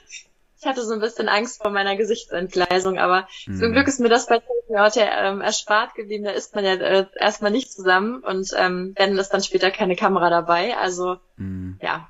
ich 0.60 0.66
hatte 0.66 0.84
so 0.84 0.94
ein 0.94 1.00
bisschen 1.00 1.28
Angst 1.28 1.62
vor 1.62 1.70
meiner 1.70 1.96
Gesichtsentgleisung, 1.96 2.98
aber 2.98 3.28
mm. 3.46 3.58
zum 3.58 3.72
Glück 3.72 3.86
ist 3.86 4.00
mir 4.00 4.08
das 4.08 4.26
bei 4.26 4.42
heute 4.70 5.00
ähm, 5.02 5.40
erspart 5.40 5.94
geblieben. 5.94 6.24
Da 6.24 6.30
ist 6.30 6.54
man 6.54 6.64
ja 6.64 6.74
äh, 6.74 7.06
erstmal 7.14 7.50
nicht 7.50 7.72
zusammen 7.72 8.24
und 8.24 8.50
ähm, 8.56 8.94
wenn 8.96 9.16
ist 9.18 9.30
dann 9.30 9.42
später 9.42 9.70
keine 9.70 9.96
Kamera 9.96 10.30
dabei. 10.30 10.76
Also 10.76 11.18
mm. 11.36 11.74
ja, 11.80 12.08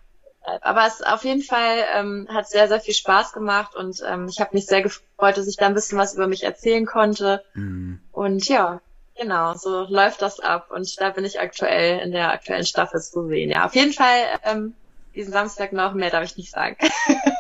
aber 0.61 0.87
es 0.87 1.03
auf 1.03 1.25
jeden 1.25 1.43
Fall 1.43 1.79
ähm, 1.95 2.29
hat 2.31 2.49
sehr, 2.49 2.69
sehr 2.69 2.81
viel 2.81 2.95
Spaß 2.95 3.33
gemacht 3.33 3.75
und 3.75 4.03
ähm, 4.07 4.29
ich 4.29 4.41
habe 4.41 4.51
mich 4.53 4.67
sehr 4.67 4.83
gefreut, 4.83 5.37
dass 5.37 5.47
ich 5.47 5.57
da 5.57 5.67
ein 5.67 5.75
bisschen 5.75 5.99
was 5.99 6.15
über 6.15 6.27
mich 6.27 6.43
erzählen 6.43 6.85
konnte. 6.85 7.43
Mhm. 7.55 8.01
Und 8.13 8.47
ja, 8.49 8.81
genau, 9.19 9.55
so 9.55 9.87
läuft 9.89 10.23
das 10.23 10.41
ab 10.41 10.71
und 10.71 11.01
da 11.01 11.11
bin 11.11 11.25
ich 11.25 11.41
aktuell 11.41 12.01
in 12.01 12.13
der 12.13 12.33
aktuellen 12.33 12.67
Staffel 12.67 13.01
zu 13.01 13.27
sehen. 13.29 13.51
Ja, 13.51 13.65
auf 13.65 13.75
jeden 13.75 13.93
Fall 13.93 14.21
ähm, 14.45 14.75
diesen 15.15 15.33
Samstag 15.33 15.73
noch, 15.73 15.95
mehr 15.95 16.11
darf 16.11 16.25
ich 16.25 16.37
nicht 16.37 16.51
sagen. 16.51 16.77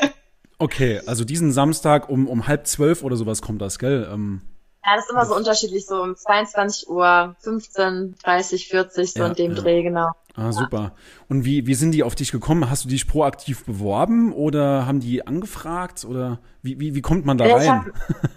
okay, 0.59 1.01
also 1.07 1.25
diesen 1.25 1.53
Samstag 1.53 2.09
um, 2.09 2.27
um 2.27 2.47
halb 2.47 2.67
zwölf 2.67 3.03
oder 3.03 3.17
sowas 3.17 3.43
kommt 3.43 3.61
das, 3.61 3.79
gell? 3.79 4.09
Ähm 4.11 4.43
ja, 4.85 4.97
das 4.97 5.07
ist 5.07 5.11
immer 5.11 5.25
so 5.25 5.35
unterschiedlich, 5.35 5.87
so 5.87 6.03
um 6.03 6.14
22 6.14 6.88
Uhr, 6.88 7.35
15, 7.41 8.17
30, 8.23 8.69
40, 8.69 9.12
so 9.12 9.21
ja, 9.21 9.26
in 9.29 9.35
dem 9.35 9.55
ja. 9.55 9.62
Dreh, 9.62 9.83
genau. 9.83 10.11
Ah, 10.37 10.53
super. 10.53 10.93
Und 11.29 11.45
wie, 11.45 11.67
wie 11.67 11.75
sind 11.75 11.93
die 11.93 12.03
auf 12.03 12.17
dich 12.17 12.33
gekommen? 12.33 12.69
Hast 12.69 12.85
du 12.85 12.88
dich 12.88 13.07
proaktiv 13.07 13.64
beworben 13.64 14.33
oder 14.33 14.85
haben 14.85 15.00
die 15.00 15.26
angefragt 15.26 16.05
oder 16.05 16.40
wie, 16.61 16.79
wie, 16.81 16.94
wie 16.94 17.03
kommt 17.03 17.25
man 17.25 17.38
da 17.38 17.44
rein? 17.44 17.87
Hab, 17.87 18.31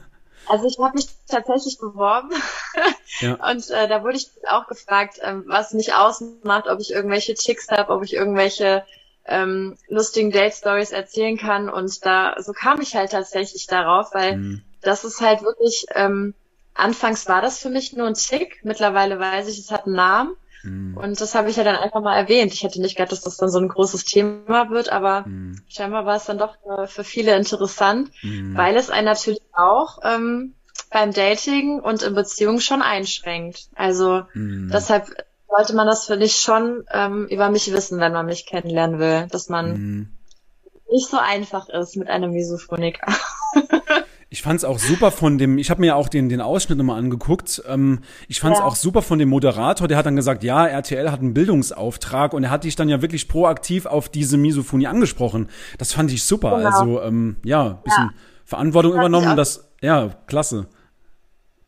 also 0.46 0.68
ich 0.68 0.78
habe 0.80 0.96
mich 0.96 1.08
tatsächlich 1.28 1.80
beworben 1.80 2.30
ja. 3.20 3.34
und 3.52 3.70
äh, 3.72 3.88
da 3.90 4.04
wurde 4.04 4.18
ich 4.18 4.30
auch 4.48 4.68
gefragt, 4.68 5.20
ähm, 5.22 5.44
was 5.48 5.74
mich 5.74 5.96
ausmacht, 5.96 6.68
ob 6.68 6.80
ich 6.80 6.92
irgendwelche 6.92 7.34
Chicks 7.34 7.68
habe, 7.70 7.92
ob 7.92 8.04
ich 8.04 8.14
irgendwelche 8.14 8.86
ähm, 9.26 9.76
lustigen 9.90 10.32
Date-Stories 10.32 10.92
erzählen 10.92 11.38
kann 11.38 11.68
und 11.68 12.06
da 12.06 12.36
so 12.40 12.54
kam 12.54 12.80
ich 12.80 12.96
halt 12.96 13.12
tatsächlich 13.12 13.66
darauf, 13.66 14.14
weil 14.14 14.38
mhm 14.38 14.62
das 14.82 15.04
ist 15.04 15.22
halt 15.22 15.42
wirklich, 15.42 15.86
ähm, 15.96 16.34
anfangs 16.74 17.28
war 17.28 17.42
das 17.42 17.60
für 17.60 17.70
mich 17.70 17.94
nur 17.94 18.08
ein 18.08 18.14
Tick, 18.14 18.62
mittlerweile 18.64 19.20
weiß 19.20 19.48
ich, 19.48 19.60
es 19.60 19.72
hat 19.72 19.86
einen 19.86 19.96
Namen. 19.96 20.36
Mm. 20.64 20.98
Und 20.98 21.20
das 21.22 21.36
habe 21.36 21.50
ich 21.50 21.56
ja 21.56 21.64
dann 21.64 21.76
einfach 21.76 22.02
mal 22.02 22.18
erwähnt. 22.18 22.54
Ich 22.54 22.64
hätte 22.64 22.82
nicht 22.82 22.96
gedacht, 22.96 23.12
dass 23.12 23.22
das 23.22 23.38
dann 23.38 23.50
so 23.50 23.60
ein 23.60 23.68
großes 23.68 24.06
Thema 24.06 24.70
wird, 24.70 24.90
aber 24.90 25.22
mm. 25.22 25.62
scheinbar 25.68 26.06
war 26.06 26.16
es 26.16 26.26
dann 26.26 26.38
doch 26.38 26.56
äh, 26.66 26.88
für 26.88 27.04
viele 27.04 27.36
interessant, 27.36 28.12
mm. 28.24 28.56
weil 28.56 28.76
es 28.76 28.90
einen 28.90 29.06
natürlich 29.06 29.42
auch 29.54 30.00
ähm, 30.04 30.54
beim 30.92 31.14
Dating 31.14 31.80
und 31.80 32.04
in 32.04 32.16
Beziehungen 32.16 32.62
schon 32.62 32.82
einschränkt. 32.82 33.70
Also 33.76 34.24
mm. 34.34 34.70
deshalb 34.72 35.08
sollte 35.50 35.76
man 35.76 35.88
das 35.88 36.06
für 36.06 36.18
dich 36.18 36.36
schon 36.36 36.86
ähm, 36.92 37.28
über 37.28 37.50
mich 37.50 37.72
wissen, 37.72 38.00
wenn 38.00 38.14
man 38.14 38.26
mich 38.26 38.46
kennenlernen 38.46 39.00
will, 39.00 39.28
dass 39.32 39.50
man 39.50 39.72
mm. 39.72 40.18
nicht 40.92 41.10
so 41.10 41.18
einfach 41.18 41.70
ist 41.70 41.96
mit 41.98 42.10
einem 42.10 42.32
Misophoniker. 42.32 43.08
Ich 44.30 44.42
fand 44.42 44.58
es 44.58 44.66
auch 44.66 44.78
super 44.78 45.12
von 45.12 45.38
dem, 45.38 45.58
ich 45.58 45.70
habe 45.70 45.80
mir 45.80 45.88
ja 45.88 45.96
auch 45.96 46.10
den, 46.10 46.28
den 46.28 46.42
Ausschnitt 46.42 46.78
nochmal 46.78 47.00
angeguckt. 47.00 47.64
Ähm, 47.66 48.00
ich 48.28 48.42
fand 48.42 48.56
es 48.56 48.60
ja. 48.60 48.66
auch 48.66 48.76
super 48.76 49.02
von 49.02 49.20
dem 49.20 49.30
Moderator, 49.30 49.88
der 49.88 49.98
hat 49.98 50.06
dann 50.06 50.18
gesagt, 50.18 50.44
ja, 50.44 50.68
RTL 50.68 51.12
hat 51.12 51.22
einen 51.22 51.34
Bildungsauftrag 51.34 52.34
und 52.34 52.44
er 52.44 52.50
hat 52.50 52.66
dich 52.66 52.76
dann 52.76 52.90
ja 52.90 53.02
wirklich 53.02 53.30
proaktiv 53.30 53.86
auf 53.86 54.10
diese 54.10 54.38
Misophonie 54.38 54.88
angesprochen. 54.88 55.50
Das 55.78 55.94
fand 55.94 56.12
ich 56.12 56.26
super. 56.26 56.58
Genau. 56.58 56.70
Also 56.70 57.02
ähm, 57.02 57.38
ja, 57.46 57.80
bisschen 57.84 58.10
ja. 58.12 58.14
Verantwortung 58.44 58.94
das 58.94 59.00
übernommen, 59.00 59.38
das, 59.38 59.70
ja, 59.82 60.10
klasse. 60.28 60.68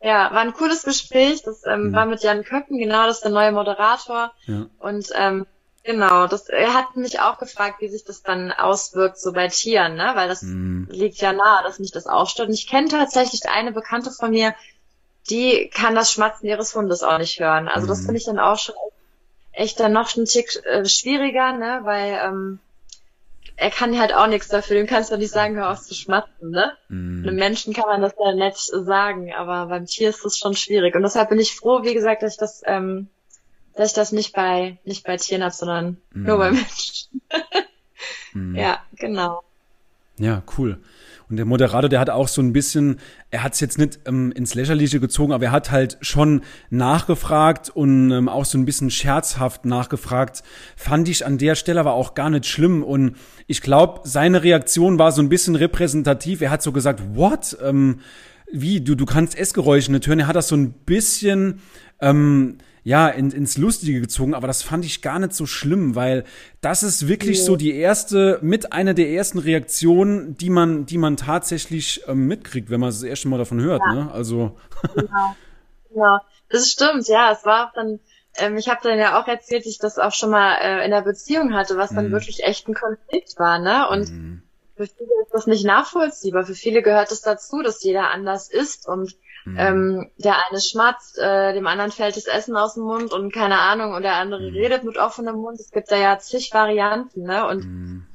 Ja, 0.02 0.30
war 0.32 0.40
ein 0.40 0.52
cooles 0.54 0.82
Gespräch. 0.82 1.42
Das 1.42 1.62
ähm, 1.66 1.88
mhm. 1.88 1.92
war 1.94 2.06
mit 2.06 2.22
Jan 2.22 2.44
Köppen, 2.44 2.78
genau, 2.78 3.06
das 3.06 3.16
ist 3.16 3.24
der 3.24 3.32
neue 3.32 3.52
Moderator. 3.52 4.32
Ja. 4.46 4.66
Und 4.78 5.06
ähm, 5.14 5.46
Genau, 5.82 6.26
das, 6.26 6.48
er 6.48 6.74
hat 6.74 6.96
mich 6.96 7.20
auch 7.20 7.38
gefragt, 7.38 7.80
wie 7.80 7.88
sich 7.88 8.04
das 8.04 8.22
dann 8.22 8.52
auswirkt, 8.52 9.18
so 9.18 9.32
bei 9.32 9.48
Tieren, 9.48 9.94
ne? 9.94 10.12
Weil 10.14 10.28
das 10.28 10.42
mm. 10.42 10.84
liegt 10.90 11.18
ja 11.18 11.32
nahe, 11.32 11.62
dass 11.62 11.78
mich 11.78 11.90
das 11.90 12.06
aufstört. 12.06 12.48
Und 12.48 12.54
ich 12.54 12.66
kenne 12.66 12.88
tatsächlich 12.88 13.48
eine 13.48 13.72
Bekannte 13.72 14.10
von 14.10 14.30
mir, 14.30 14.54
die 15.30 15.70
kann 15.72 15.94
das 15.94 16.12
Schmatzen 16.12 16.48
ihres 16.48 16.74
Hundes 16.74 17.02
auch 17.02 17.16
nicht 17.16 17.40
hören. 17.40 17.66
Also 17.66 17.86
mm. 17.86 17.88
das 17.88 18.00
mhm. 18.00 18.04
finde 18.04 18.18
ich 18.18 18.26
dann 18.26 18.38
auch 18.38 18.58
schon 18.58 18.74
echt 19.52 19.80
dann 19.80 19.92
noch 19.92 20.14
ein 20.16 20.26
Tick 20.26 20.54
äh, 20.66 20.84
schwieriger, 20.84 21.52
ne? 21.52 21.80
Weil 21.84 22.20
ähm, 22.24 22.58
er 23.56 23.70
kann 23.70 23.98
halt 23.98 24.12
auch 24.12 24.26
nichts 24.26 24.48
dafür. 24.48 24.76
Dem 24.76 24.86
kannst 24.86 25.10
du 25.10 25.16
nicht 25.16 25.32
sagen, 25.32 25.56
hör 25.56 25.70
auf 25.70 25.80
zu 25.80 25.94
schmatzen, 25.94 26.50
ne? 26.50 26.76
Mm. 26.88 27.26
Einem 27.26 27.36
Menschen 27.36 27.72
kann 27.72 27.86
man 27.86 28.02
das 28.02 28.12
ja 28.22 28.34
nett 28.34 28.58
sagen, 28.58 29.32
aber 29.32 29.66
beim 29.66 29.86
Tier 29.86 30.10
ist 30.10 30.26
das 30.26 30.36
schon 30.36 30.54
schwierig. 30.54 30.94
Und 30.94 31.02
deshalb 31.02 31.30
bin 31.30 31.40
ich 31.40 31.56
froh, 31.56 31.84
wie 31.84 31.94
gesagt, 31.94 32.22
dass 32.22 32.34
ich 32.34 32.38
das 32.38 32.62
ähm, 32.66 33.08
dass 33.80 33.90
ich 33.90 33.94
das 33.94 34.12
nicht 34.12 34.34
bei, 34.34 34.78
nicht 34.84 35.04
bei 35.04 35.16
Tieren 35.16 35.42
habe, 35.42 35.54
sondern 35.54 35.96
mm. 36.12 36.24
nur 36.24 36.36
bei 36.36 36.50
Menschen. 36.50 37.22
mm. 38.34 38.54
Ja, 38.54 38.80
genau. 38.96 39.42
Ja, 40.18 40.42
cool. 40.58 40.78
Und 41.30 41.36
der 41.36 41.46
Moderator, 41.46 41.88
der 41.88 42.00
hat 42.00 42.10
auch 42.10 42.28
so 42.28 42.42
ein 42.42 42.52
bisschen, 42.52 42.98
er 43.30 43.42
hat 43.42 43.54
es 43.54 43.60
jetzt 43.60 43.78
nicht 43.78 44.00
ähm, 44.04 44.32
ins 44.32 44.54
Lächerliche 44.54 45.00
gezogen, 45.00 45.32
aber 45.32 45.46
er 45.46 45.52
hat 45.52 45.70
halt 45.70 45.96
schon 46.02 46.42
nachgefragt 46.68 47.70
und 47.70 48.10
ähm, 48.10 48.28
auch 48.28 48.44
so 48.44 48.58
ein 48.58 48.66
bisschen 48.66 48.90
scherzhaft 48.90 49.64
nachgefragt. 49.64 50.42
Fand 50.76 51.08
ich 51.08 51.24
an 51.24 51.38
der 51.38 51.54
Stelle 51.54 51.80
aber 51.80 51.92
auch 51.92 52.14
gar 52.14 52.28
nicht 52.28 52.46
schlimm. 52.46 52.82
Und 52.82 53.16
ich 53.46 53.62
glaube, 53.62 54.00
seine 54.04 54.42
Reaktion 54.42 54.98
war 54.98 55.12
so 55.12 55.22
ein 55.22 55.30
bisschen 55.30 55.54
repräsentativ. 55.54 56.42
Er 56.42 56.50
hat 56.50 56.62
so 56.62 56.72
gesagt, 56.72 57.00
what? 57.14 57.56
Ähm, 57.62 58.00
wie, 58.52 58.80
du, 58.80 58.94
du 58.94 59.06
kannst 59.06 59.38
Essgeräusche 59.38 59.92
nicht 59.92 60.06
hören. 60.06 60.18
Er 60.18 60.26
hat 60.26 60.36
das 60.36 60.48
so 60.48 60.56
ein 60.56 60.72
bisschen 60.72 61.60
ähm, 62.00 62.58
ja, 62.82 63.08
in, 63.08 63.30
ins 63.30 63.58
Lustige 63.58 64.00
gezogen, 64.00 64.34
aber 64.34 64.46
das 64.46 64.62
fand 64.62 64.84
ich 64.84 65.02
gar 65.02 65.18
nicht 65.18 65.34
so 65.34 65.46
schlimm, 65.46 65.94
weil 65.94 66.24
das 66.60 66.82
ist 66.82 67.08
wirklich 67.08 67.38
ja. 67.38 67.44
so 67.44 67.56
die 67.56 67.74
erste, 67.74 68.38
mit 68.42 68.72
einer 68.72 68.94
der 68.94 69.10
ersten 69.10 69.38
Reaktionen, 69.38 70.36
die 70.36 70.50
man, 70.50 70.86
die 70.86 70.98
man 70.98 71.16
tatsächlich 71.16 72.02
ähm, 72.06 72.26
mitkriegt, 72.26 72.70
wenn 72.70 72.80
man 72.80 72.90
das 72.90 73.02
erste 73.02 73.28
Mal 73.28 73.38
davon 73.38 73.60
hört, 73.60 73.82
ja. 73.84 73.94
ne? 73.94 74.10
Also. 74.12 74.56
Genau. 74.94 75.36
Ja, 75.92 76.20
das 76.48 76.70
stimmt, 76.70 77.08
ja. 77.08 77.32
Es 77.32 77.44
war 77.44 77.66
auch 77.66 77.72
dann, 77.72 77.98
ähm, 78.36 78.56
ich 78.56 78.68
habe 78.68 78.80
dann 78.82 78.96
ja 78.96 79.20
auch 79.20 79.26
erzählt, 79.26 79.66
ich 79.66 79.78
das 79.78 79.98
auch 79.98 80.12
schon 80.12 80.30
mal 80.30 80.56
äh, 80.60 80.84
in 80.84 80.92
der 80.92 81.02
Beziehung 81.02 81.52
hatte, 81.52 81.76
was 81.76 81.90
dann 81.90 82.08
mhm. 82.08 82.12
wirklich 82.12 82.44
echt 82.44 82.68
ein 82.68 82.74
Konflikt 82.74 83.38
war, 83.38 83.58
ne? 83.58 83.88
Und 83.88 84.10
mhm. 84.10 84.42
für 84.76 84.86
viele 84.86 85.10
ist 85.24 85.32
das 85.32 85.46
nicht 85.48 85.64
nachvollziehbar. 85.64 86.44
Für 86.44 86.54
viele 86.54 86.82
gehört 86.82 87.10
es 87.10 87.22
dazu, 87.22 87.62
dass 87.62 87.82
jeder 87.82 88.10
anders 88.10 88.48
ist 88.48 88.86
und 88.86 89.16
Mhm. 89.44 89.56
Ähm, 89.58 90.10
der 90.18 90.36
eine 90.46 90.60
schmatzt, 90.60 91.18
äh, 91.18 91.52
dem 91.54 91.66
anderen 91.66 91.92
fällt 91.92 92.16
das 92.16 92.26
Essen 92.26 92.56
aus 92.56 92.74
dem 92.74 92.84
Mund 92.84 93.12
und 93.12 93.32
keine 93.32 93.58
Ahnung, 93.58 93.94
und 93.94 94.02
der 94.02 94.16
andere 94.16 94.50
mhm. 94.50 94.54
redet 94.54 94.84
mit 94.84 94.98
offenem 94.98 95.36
Mund. 95.36 95.58
Es 95.58 95.70
gibt 95.70 95.90
da 95.90 95.96
ja 95.96 96.18
zig 96.18 96.52
Varianten, 96.52 97.22
ne? 97.22 97.46
Und 97.46 97.64
mhm. 97.64 98.06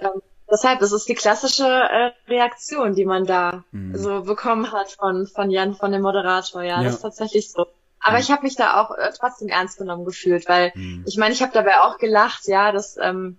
ähm, 0.00 0.22
deshalb, 0.50 0.80
das 0.80 0.92
ist 0.92 1.08
die 1.08 1.14
klassische 1.14 1.66
äh, 1.66 2.10
Reaktion, 2.28 2.94
die 2.94 3.04
man 3.04 3.24
da 3.24 3.64
mhm. 3.70 3.96
so 3.96 4.22
bekommen 4.22 4.72
hat 4.72 4.90
von, 4.92 5.26
von 5.26 5.50
Jan, 5.50 5.74
von 5.74 5.92
dem 5.92 6.02
Moderator. 6.02 6.62
Ja, 6.62 6.78
ja. 6.78 6.84
das 6.84 6.96
ist 6.96 7.02
tatsächlich 7.02 7.50
so. 7.50 7.66
Aber 8.00 8.18
ich 8.18 8.30
habe 8.30 8.42
mich 8.42 8.56
da 8.56 8.80
auch 8.80 8.90
äh, 8.96 9.12
trotzdem 9.18 9.48
ernst 9.48 9.78
genommen 9.78 10.04
gefühlt, 10.04 10.48
weil 10.48 10.72
mhm. 10.74 11.04
ich 11.06 11.16
meine, 11.16 11.32
ich 11.32 11.42
habe 11.42 11.52
dabei 11.52 11.80
auch 11.80 11.98
gelacht, 11.98 12.46
ja, 12.46 12.72
das, 12.72 12.96
ähm, 13.00 13.38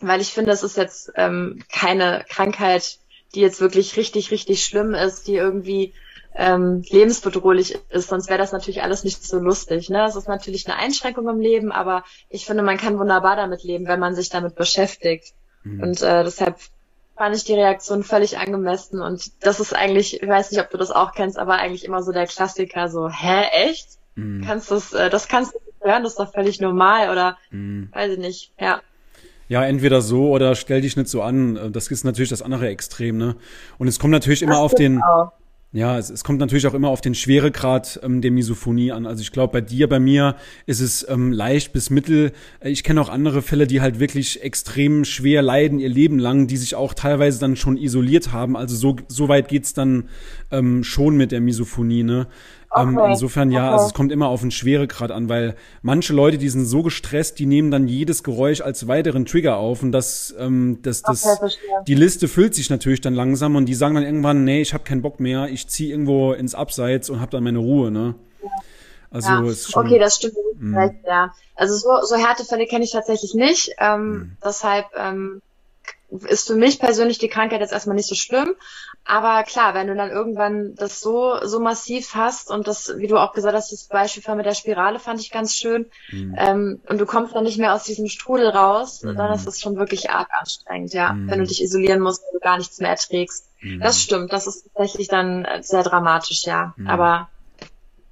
weil 0.00 0.20
ich 0.20 0.34
finde, 0.34 0.50
das 0.50 0.62
ist 0.62 0.76
jetzt 0.76 1.10
ähm, 1.14 1.64
keine 1.72 2.24
Krankheit, 2.28 2.98
die 3.34 3.40
jetzt 3.40 3.60
wirklich 3.60 3.96
richtig, 3.96 4.30
richtig 4.30 4.64
schlimm 4.64 4.94
ist, 4.94 5.26
die 5.26 5.36
irgendwie 5.36 5.94
ähm, 6.36 6.82
lebensbedrohlich 6.88 7.78
ist, 7.88 8.08
sonst 8.08 8.28
wäre 8.28 8.38
das 8.38 8.52
natürlich 8.52 8.82
alles 8.82 9.04
nicht 9.04 9.24
so 9.24 9.38
lustig. 9.38 9.88
Ne? 9.88 9.98
Das 9.98 10.16
ist 10.16 10.28
natürlich 10.28 10.66
eine 10.66 10.76
Einschränkung 10.76 11.28
im 11.28 11.40
Leben, 11.40 11.72
aber 11.72 12.04
ich 12.28 12.44
finde, 12.44 12.62
man 12.62 12.76
kann 12.76 12.98
wunderbar 12.98 13.36
damit 13.36 13.64
leben, 13.64 13.86
wenn 13.86 14.00
man 14.00 14.14
sich 14.14 14.28
damit 14.28 14.54
beschäftigt. 14.54 15.34
Mhm. 15.64 15.82
Und 15.82 16.02
äh, 16.02 16.24
deshalb 16.24 16.56
fand 17.16 17.34
ich 17.34 17.44
die 17.44 17.54
Reaktion 17.54 18.02
völlig 18.02 18.38
angemessen 18.38 19.00
und 19.00 19.32
das 19.40 19.58
ist 19.58 19.74
eigentlich, 19.74 20.22
ich 20.22 20.28
weiß 20.28 20.50
nicht, 20.50 20.60
ob 20.60 20.68
du 20.68 20.76
das 20.76 20.90
auch 20.90 21.12
kennst, 21.12 21.38
aber 21.38 21.54
eigentlich 21.54 21.86
immer 21.86 22.02
so 22.02 22.12
der 22.12 22.26
Klassiker, 22.26 22.88
so, 22.90 23.08
hä, 23.08 23.44
echt? 23.52 23.88
Mhm. 24.14 24.44
Kannst 24.44 24.70
du's, 24.70 24.92
äh, 24.92 25.08
das 25.08 25.28
kannst 25.28 25.54
du 25.54 25.58
hören, 25.80 26.02
das 26.02 26.12
ist 26.12 26.18
doch 26.18 26.32
völlig 26.32 26.60
normal 26.60 27.10
oder 27.10 27.38
mhm. 27.50 27.88
weiß 27.92 28.12
ich 28.12 28.18
nicht, 28.18 28.52
ja. 28.60 28.82
Ja, 29.48 29.64
entweder 29.64 30.02
so 30.02 30.30
oder 30.30 30.54
stell 30.56 30.80
dich 30.80 30.96
nicht 30.96 31.08
so 31.08 31.22
an. 31.22 31.72
Das 31.72 31.86
ist 31.86 32.04
natürlich 32.04 32.30
das 32.30 32.42
andere 32.42 32.68
Extrem, 32.68 33.16
ne? 33.16 33.36
Und 33.78 33.86
es 33.86 34.00
kommt 34.00 34.10
natürlich 34.10 34.42
immer 34.42 34.54
das 34.54 34.60
auf 34.60 34.74
den, 34.74 35.00
auch. 35.00 35.32
Ja, 35.72 35.98
es, 35.98 36.10
es 36.10 36.24
kommt 36.24 36.38
natürlich 36.38 36.66
auch 36.66 36.74
immer 36.74 36.88
auf 36.88 37.00
den 37.00 37.14
Schweregrad 37.14 38.00
ähm, 38.02 38.22
der 38.22 38.30
Misophonie 38.30 38.92
an. 38.92 39.04
Also 39.04 39.20
ich 39.20 39.32
glaube, 39.32 39.52
bei 39.52 39.60
dir, 39.60 39.88
bei 39.88 39.98
mir 39.98 40.36
ist 40.64 40.80
es 40.80 41.06
ähm, 41.08 41.32
leicht 41.32 41.72
bis 41.72 41.90
mittel. 41.90 42.32
Äh, 42.60 42.70
ich 42.70 42.84
kenne 42.84 43.00
auch 43.00 43.08
andere 43.08 43.42
Fälle, 43.42 43.66
die 43.66 43.80
halt 43.80 43.98
wirklich 43.98 44.42
extrem 44.42 45.04
schwer 45.04 45.42
leiden 45.42 45.78
ihr 45.78 45.88
Leben 45.88 46.18
lang, 46.18 46.46
die 46.46 46.56
sich 46.56 46.76
auch 46.76 46.94
teilweise 46.94 47.40
dann 47.40 47.56
schon 47.56 47.76
isoliert 47.76 48.32
haben. 48.32 48.56
Also 48.56 48.76
so, 48.76 48.96
so 49.08 49.28
weit 49.28 49.48
geht's 49.48 49.74
dann 49.74 50.08
ähm, 50.50 50.84
schon 50.84 51.16
mit 51.16 51.32
der 51.32 51.40
Misophonie. 51.40 52.04
Ne? 52.04 52.28
Ähm, 52.74 52.98
okay. 52.98 53.12
insofern 53.12 53.50
ja, 53.50 53.64
okay. 53.64 53.72
also 53.72 53.86
es 53.86 53.94
kommt 53.94 54.12
immer 54.12 54.28
auf 54.28 54.40
den 54.40 54.50
Schweregrad 54.50 55.10
an, 55.10 55.28
weil 55.28 55.56
manche 55.82 56.12
Leute, 56.12 56.38
die 56.38 56.48
sind 56.48 56.64
so 56.64 56.82
gestresst, 56.82 57.38
die 57.38 57.46
nehmen 57.46 57.70
dann 57.70 57.86
jedes 57.88 58.22
Geräusch 58.22 58.60
als 58.60 58.88
weiteren 58.88 59.24
Trigger 59.24 59.56
auf 59.56 59.82
und 59.82 59.92
das, 59.92 60.34
ähm, 60.38 60.80
das, 60.82 61.02
das, 61.02 61.24
okay, 61.24 61.52
die 61.86 61.94
Liste 61.94 62.28
füllt 62.28 62.54
sich 62.54 62.68
natürlich 62.70 63.00
dann 63.00 63.14
langsam 63.14 63.56
und 63.56 63.66
die 63.66 63.74
sagen 63.74 63.94
dann 63.94 64.04
irgendwann, 64.04 64.44
nee, 64.44 64.60
ich 64.60 64.74
habe 64.74 64.84
keinen 64.84 65.02
Bock 65.02 65.20
mehr, 65.20 65.48
ich 65.48 65.68
ziehe 65.68 65.90
irgendwo 65.90 66.32
ins 66.32 66.54
Abseits 66.54 67.08
und 67.10 67.20
habe 67.20 67.30
dann 67.30 67.44
meine 67.44 67.58
Ruhe, 67.58 67.90
ne? 67.90 68.14
Ja. 68.42 68.48
Also 69.10 69.30
ja. 69.30 69.54
Schon, 69.54 69.86
okay, 69.86 69.98
das 69.98 70.16
stimmt 70.16 70.34
mm. 70.58 70.76
ja. 71.06 71.32
Also 71.54 71.76
so, 71.76 72.04
so 72.04 72.16
Härtefälle 72.16 72.66
kenne 72.66 72.84
ich 72.84 72.92
tatsächlich 72.92 73.34
nicht. 73.34 73.70
Ähm, 73.78 74.10
mm. 74.10 74.36
Deshalb 74.44 74.86
ähm, 74.96 75.40
ist 76.10 76.46
für 76.46 76.56
mich 76.56 76.78
persönlich 76.78 77.18
die 77.18 77.28
Krankheit 77.28 77.60
jetzt 77.60 77.72
erstmal 77.72 77.96
nicht 77.96 78.08
so 78.08 78.14
schlimm. 78.14 78.54
Aber 79.08 79.44
klar, 79.44 79.74
wenn 79.74 79.86
du 79.86 79.94
dann 79.94 80.10
irgendwann 80.10 80.74
das 80.74 81.00
so, 81.00 81.38
so 81.44 81.60
massiv 81.60 82.14
hast 82.14 82.50
und 82.50 82.66
das, 82.66 82.92
wie 82.96 83.06
du 83.06 83.18
auch 83.18 83.32
gesagt 83.32 83.54
hast, 83.54 83.70
das 83.70 83.84
Beispiel 83.84 84.22
von 84.22 84.36
mit 84.36 84.46
der 84.46 84.54
Spirale 84.54 84.98
fand 84.98 85.20
ich 85.20 85.30
ganz 85.30 85.54
schön, 85.54 85.86
mhm. 86.10 86.34
ähm, 86.36 86.80
und 86.88 87.00
du 87.00 87.06
kommst 87.06 87.34
dann 87.34 87.44
nicht 87.44 87.58
mehr 87.58 87.72
aus 87.72 87.84
diesem 87.84 88.08
Strudel 88.08 88.48
raus, 88.48 89.04
mhm. 89.04 89.16
dann 89.16 89.32
ist 89.32 89.46
es 89.46 89.60
schon 89.60 89.76
wirklich 89.76 90.10
arg 90.10 90.28
anstrengend, 90.32 90.92
ja, 90.92 91.12
mhm. 91.12 91.30
wenn 91.30 91.38
du 91.38 91.46
dich 91.46 91.62
isolieren 91.62 92.00
musst, 92.00 92.22
wenn 92.24 92.40
du 92.40 92.40
gar 92.40 92.58
nichts 92.58 92.80
mehr 92.80 92.90
erträgst. 92.90 93.48
Mhm. 93.60 93.80
Das 93.80 94.02
stimmt, 94.02 94.32
das 94.32 94.48
ist 94.48 94.64
tatsächlich 94.74 95.06
dann 95.06 95.46
sehr 95.60 95.84
dramatisch, 95.84 96.42
ja. 96.44 96.74
Mhm. 96.76 96.88
Aber 96.88 97.28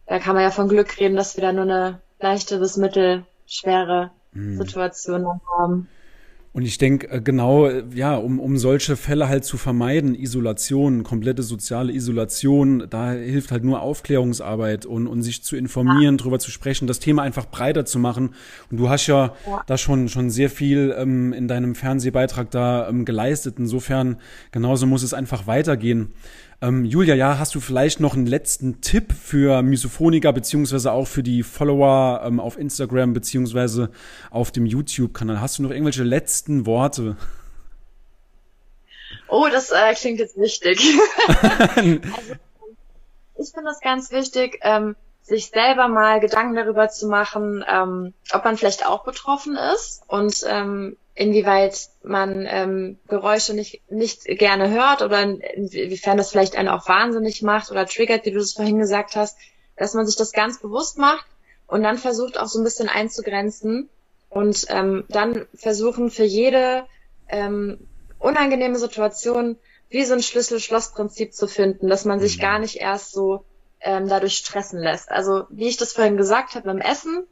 da 0.07 0.21
kann 0.21 0.35
man 0.35 0.45
ja 0.45 0.53
von 0.53 0.69
Glück 0.69 1.01
reden, 1.01 1.17
dass 1.17 1.37
wir 1.37 1.43
da 1.43 1.53
nur 1.53 1.65
eine 1.65 2.01
leichte 2.21 2.59
bis 2.59 2.77
mittelschwere 2.77 4.13
mhm. 4.33 4.59
Situation 4.59 5.41
haben. 5.59 5.89
Und 6.55 6.62
ich 6.62 6.79
denke, 6.79 7.11
äh, 7.11 7.21
genau, 7.21 7.67
äh, 7.67 7.83
ja, 7.95 8.14
um, 8.14 8.38
um 8.38 8.57
solche 8.59 8.95
Fälle 8.97 9.29
halt 9.29 9.45
zu 9.45 9.57
vermeiden, 9.57 10.14
Isolation, 10.14 11.03
komplette 11.03 11.43
soziale 11.43 11.93
Isolation, 11.93 12.87
da 12.88 13.11
hilft 13.11 13.51
halt 13.51 13.64
nur 13.64 13.83
Aufklärungsarbeit 13.83 14.87
und, 14.87 15.09
und 15.09 15.23
sich 15.25 15.43
zu 15.43 15.57
informieren, 15.57 16.14
ja. 16.14 16.23
drüber 16.23 16.38
zu 16.38 16.53
sprechen, 16.53 16.87
das 16.87 17.01
Thema 17.01 17.23
einfach 17.23 17.47
breiter 17.47 17.85
zu 17.85 17.99
machen. 17.99 18.37
Und 18.71 18.79
du 18.79 18.88
hast 18.88 19.09
ja, 19.09 19.35
ja. 19.49 19.64
da 19.67 19.77
schon, 19.77 20.09
schon 20.09 20.31
sehr 20.31 20.49
viel 20.49 20.95
ähm, 20.97 21.33
in 21.33 21.49
deinem 21.49 21.75
Fernsehbeitrag 21.75 22.53
da 22.53 22.88
ähm, 22.88 23.05
geleistet. 23.05 23.57
Insofern, 23.59 24.19
genauso 24.53 24.87
muss 24.87 25.03
es 25.03 25.12
einfach 25.12 25.49
weitergehen. 25.49 26.12
Ähm, 26.62 26.85
Julia, 26.85 27.14
ja, 27.14 27.38
hast 27.38 27.55
du 27.55 27.61
vielleicht 27.61 28.01
noch 28.01 28.14
einen 28.14 28.27
letzten 28.27 28.81
Tipp 28.81 29.12
für 29.12 29.62
Misophoniker 29.62 30.33
beziehungsweise 30.33 30.93
auch 30.93 31.07
für 31.07 31.23
die 31.23 31.43
Follower 31.43 32.23
ähm, 32.25 32.40
auf 32.40 32.59
Instagram 32.59 33.12
beziehungsweise 33.12 33.90
auf 34.31 34.51
dem 34.51 34.67
YouTube-Kanal? 34.67 35.40
Hast 35.40 35.59
du 35.59 35.62
noch 35.62 35.71
irgendwelche 35.71 36.05
letzten 36.05 36.67
Worte? 36.67 37.17
Oh, 39.29 39.49
das 39.51 39.71
äh, 39.71 39.95
klingt 39.95 40.21
jetzt 40.21 40.38
wichtig. 40.38 40.81
also, 41.77 41.99
ich 43.37 43.51
finde 43.51 43.64
das 43.64 43.81
ganz 43.81 44.12
wichtig, 44.12 44.61
ähm, 44.62 44.97
sich 45.23 45.47
selber 45.47 45.88
mal 45.88 46.21
Gedanken 46.21 46.55
darüber 46.55 46.88
zu 46.88 47.09
machen, 47.09 47.64
ähm, 47.69 48.12
ob 48.33 48.45
man 48.45 48.57
vielleicht 48.57 48.87
auch 48.87 49.05
betroffen 49.05 49.57
ist 49.57 50.03
und 50.07 50.45
ähm, 50.47 50.97
inwieweit 51.14 51.90
man 52.03 52.46
ähm, 52.48 52.98
Geräusche 53.09 53.55
nicht, 53.55 53.88
nicht 53.90 54.24
gerne 54.24 54.70
hört 54.70 55.03
oder 55.03 55.22
inwiefern 55.22 56.16
das 56.16 56.31
vielleicht 56.31 56.57
einen 56.57 56.68
auch 56.68 56.88
wahnsinnig 56.88 57.42
macht 57.42 57.70
oder 57.70 57.87
triggert, 57.87 58.24
wie 58.24 58.33
du 58.33 58.40
es 58.40 58.55
vorhin 58.55 58.79
gesagt 58.79 59.14
hast, 59.14 59.38
dass 59.77 59.94
man 59.94 60.07
sich 60.07 60.16
das 60.16 60.33
ganz 60.33 60.61
bewusst 60.61 60.98
macht 60.98 61.27
und 61.66 61.83
dann 61.83 61.98
versucht 61.98 62.38
auch 62.38 62.46
so 62.46 62.59
ein 62.59 62.64
bisschen 62.64 62.88
einzugrenzen 62.88 63.88
und 64.29 64.66
ähm, 64.68 65.05
dann 65.09 65.46
versuchen 65.55 66.11
für 66.11 66.24
jede 66.24 66.87
ähm, 67.29 67.87
unangenehme 68.18 68.77
Situation 68.77 69.57
wie 69.88 70.05
so 70.05 70.14
ein 70.14 70.22
Schlüssel-Schloss-Prinzip 70.22 71.33
zu 71.35 71.46
finden, 71.46 71.88
dass 71.88 72.05
man 72.05 72.18
sich 72.18 72.38
mhm. 72.38 72.42
gar 72.42 72.59
nicht 72.59 72.77
erst 72.77 73.12
so 73.12 73.44
ähm, 73.81 74.09
dadurch 74.09 74.37
stressen 74.37 74.81
lässt. 74.81 75.11
Also 75.11 75.44
wie 75.50 75.68
ich 75.68 75.77
das 75.77 75.92
vorhin 75.92 76.16
gesagt 76.16 76.57
habe 76.57 76.66
beim 76.66 76.81
Essen, 76.81 77.24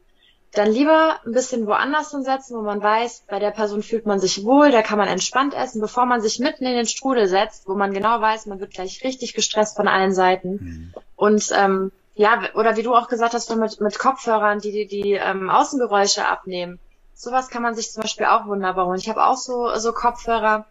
dann 0.53 0.71
lieber 0.71 1.19
ein 1.25 1.31
bisschen 1.31 1.65
woanders 1.65 2.11
hinsetzen, 2.11 2.55
wo 2.55 2.61
man 2.61 2.81
weiß, 2.81 3.25
bei 3.27 3.39
der 3.39 3.51
Person 3.51 3.81
fühlt 3.81 4.05
man 4.05 4.19
sich 4.19 4.43
wohl, 4.43 4.71
da 4.71 4.83
kann 4.83 4.99
man 4.99 5.07
entspannt 5.07 5.55
essen, 5.55 5.81
bevor 5.81 6.05
man 6.05 6.21
sich 6.21 6.39
mitten 6.39 6.65
in 6.65 6.75
den 6.75 6.85
Strudel 6.85 7.27
setzt, 7.27 7.67
wo 7.67 7.73
man 7.73 7.91
genau 7.91 8.21
weiß, 8.21 8.45
man 8.45 8.59
wird 8.59 8.73
gleich 8.73 9.03
richtig 9.03 9.33
gestresst 9.33 9.75
von 9.75 9.87
allen 9.87 10.13
Seiten. 10.13 10.51
Mhm. 10.51 10.93
Und 11.15 11.51
ähm, 11.55 11.91
ja, 12.15 12.43
oder 12.53 12.77
wie 12.77 12.83
du 12.83 12.93
auch 12.93 13.07
gesagt 13.07 13.33
hast, 13.33 13.53
mit, 13.55 13.81
mit 13.81 13.97
Kopfhörern, 13.97 14.59
die 14.59 14.71
die, 14.71 14.87
die 14.87 15.13
ähm, 15.13 15.49
Außengeräusche 15.49 16.27
abnehmen. 16.27 16.79
Sowas 17.15 17.49
kann 17.49 17.63
man 17.63 17.73
sich 17.73 17.91
zum 17.91 18.03
Beispiel 18.03 18.27
auch 18.27 18.45
wunderbar 18.45 18.85
holen. 18.85 18.99
Ich 18.99 19.09
habe 19.09 19.25
auch 19.25 19.37
so, 19.37 19.73
so 19.77 19.91
Kopfhörer, 19.91 20.65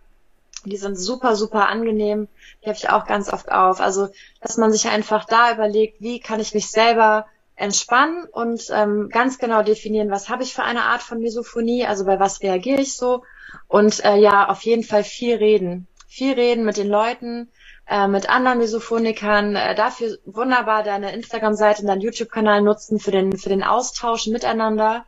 die 0.65 0.77
sind 0.77 0.97
super, 0.97 1.35
super 1.35 1.69
angenehm. 1.69 2.29
Die 2.63 2.69
habe 2.69 2.77
ich 2.77 2.89
auch 2.89 3.07
ganz 3.07 3.33
oft 3.33 3.51
auf. 3.51 3.81
Also, 3.81 4.11
dass 4.41 4.59
man 4.59 4.71
sich 4.71 4.89
einfach 4.89 5.25
da 5.25 5.53
überlegt, 5.53 6.01
wie 6.01 6.21
kann 6.21 6.39
ich 6.39 6.55
mich 6.55 6.71
selber 6.71 7.27
entspannen 7.57 8.25
und 8.31 8.63
ähm, 8.73 9.09
ganz 9.11 9.39
genau 9.39 9.63
definieren, 9.63 10.11
was 10.11 10.29
habe 10.29 10.43
ich 10.43 10.55
für 10.55 10.63
eine 10.63 10.83
Art 10.83 11.03
von 11.03 11.21
Misophonie, 11.21 11.87
also 11.87 12.05
bei 12.05 12.19
was 12.19 12.41
reagiere 12.43 12.81
ich 12.81 12.97
so. 12.97 13.23
Und 13.69 14.05
äh, 14.05 14.17
ja, 14.17 14.49
auf 14.49 14.63
jeden 14.63 14.83
Fall 14.83 15.05
viel 15.05 15.37
reden. 15.37 15.87
Viel 16.09 16.35
reden 16.35 16.65
mit 16.65 16.77
den 16.77 16.89
Leuten, 16.89 17.51
äh, 17.87 18.09
mit 18.09 18.29
anderen 18.29 18.59
Misophonikern. 18.59 19.57
Äh, 19.57 19.75
dafür 19.75 20.19
wunderbar 20.25 20.83
deine 20.83 21.13
Instagram-Seite 21.13 21.83
und 21.83 21.89
deinen 21.89 22.01
YouTube-Kanal 22.01 22.63
nutzen 22.63 22.99
für 22.99 23.11
den, 23.11 23.37
für 23.37 23.49
den 23.49 23.63
Austausch 23.63 24.27
miteinander. 24.27 25.05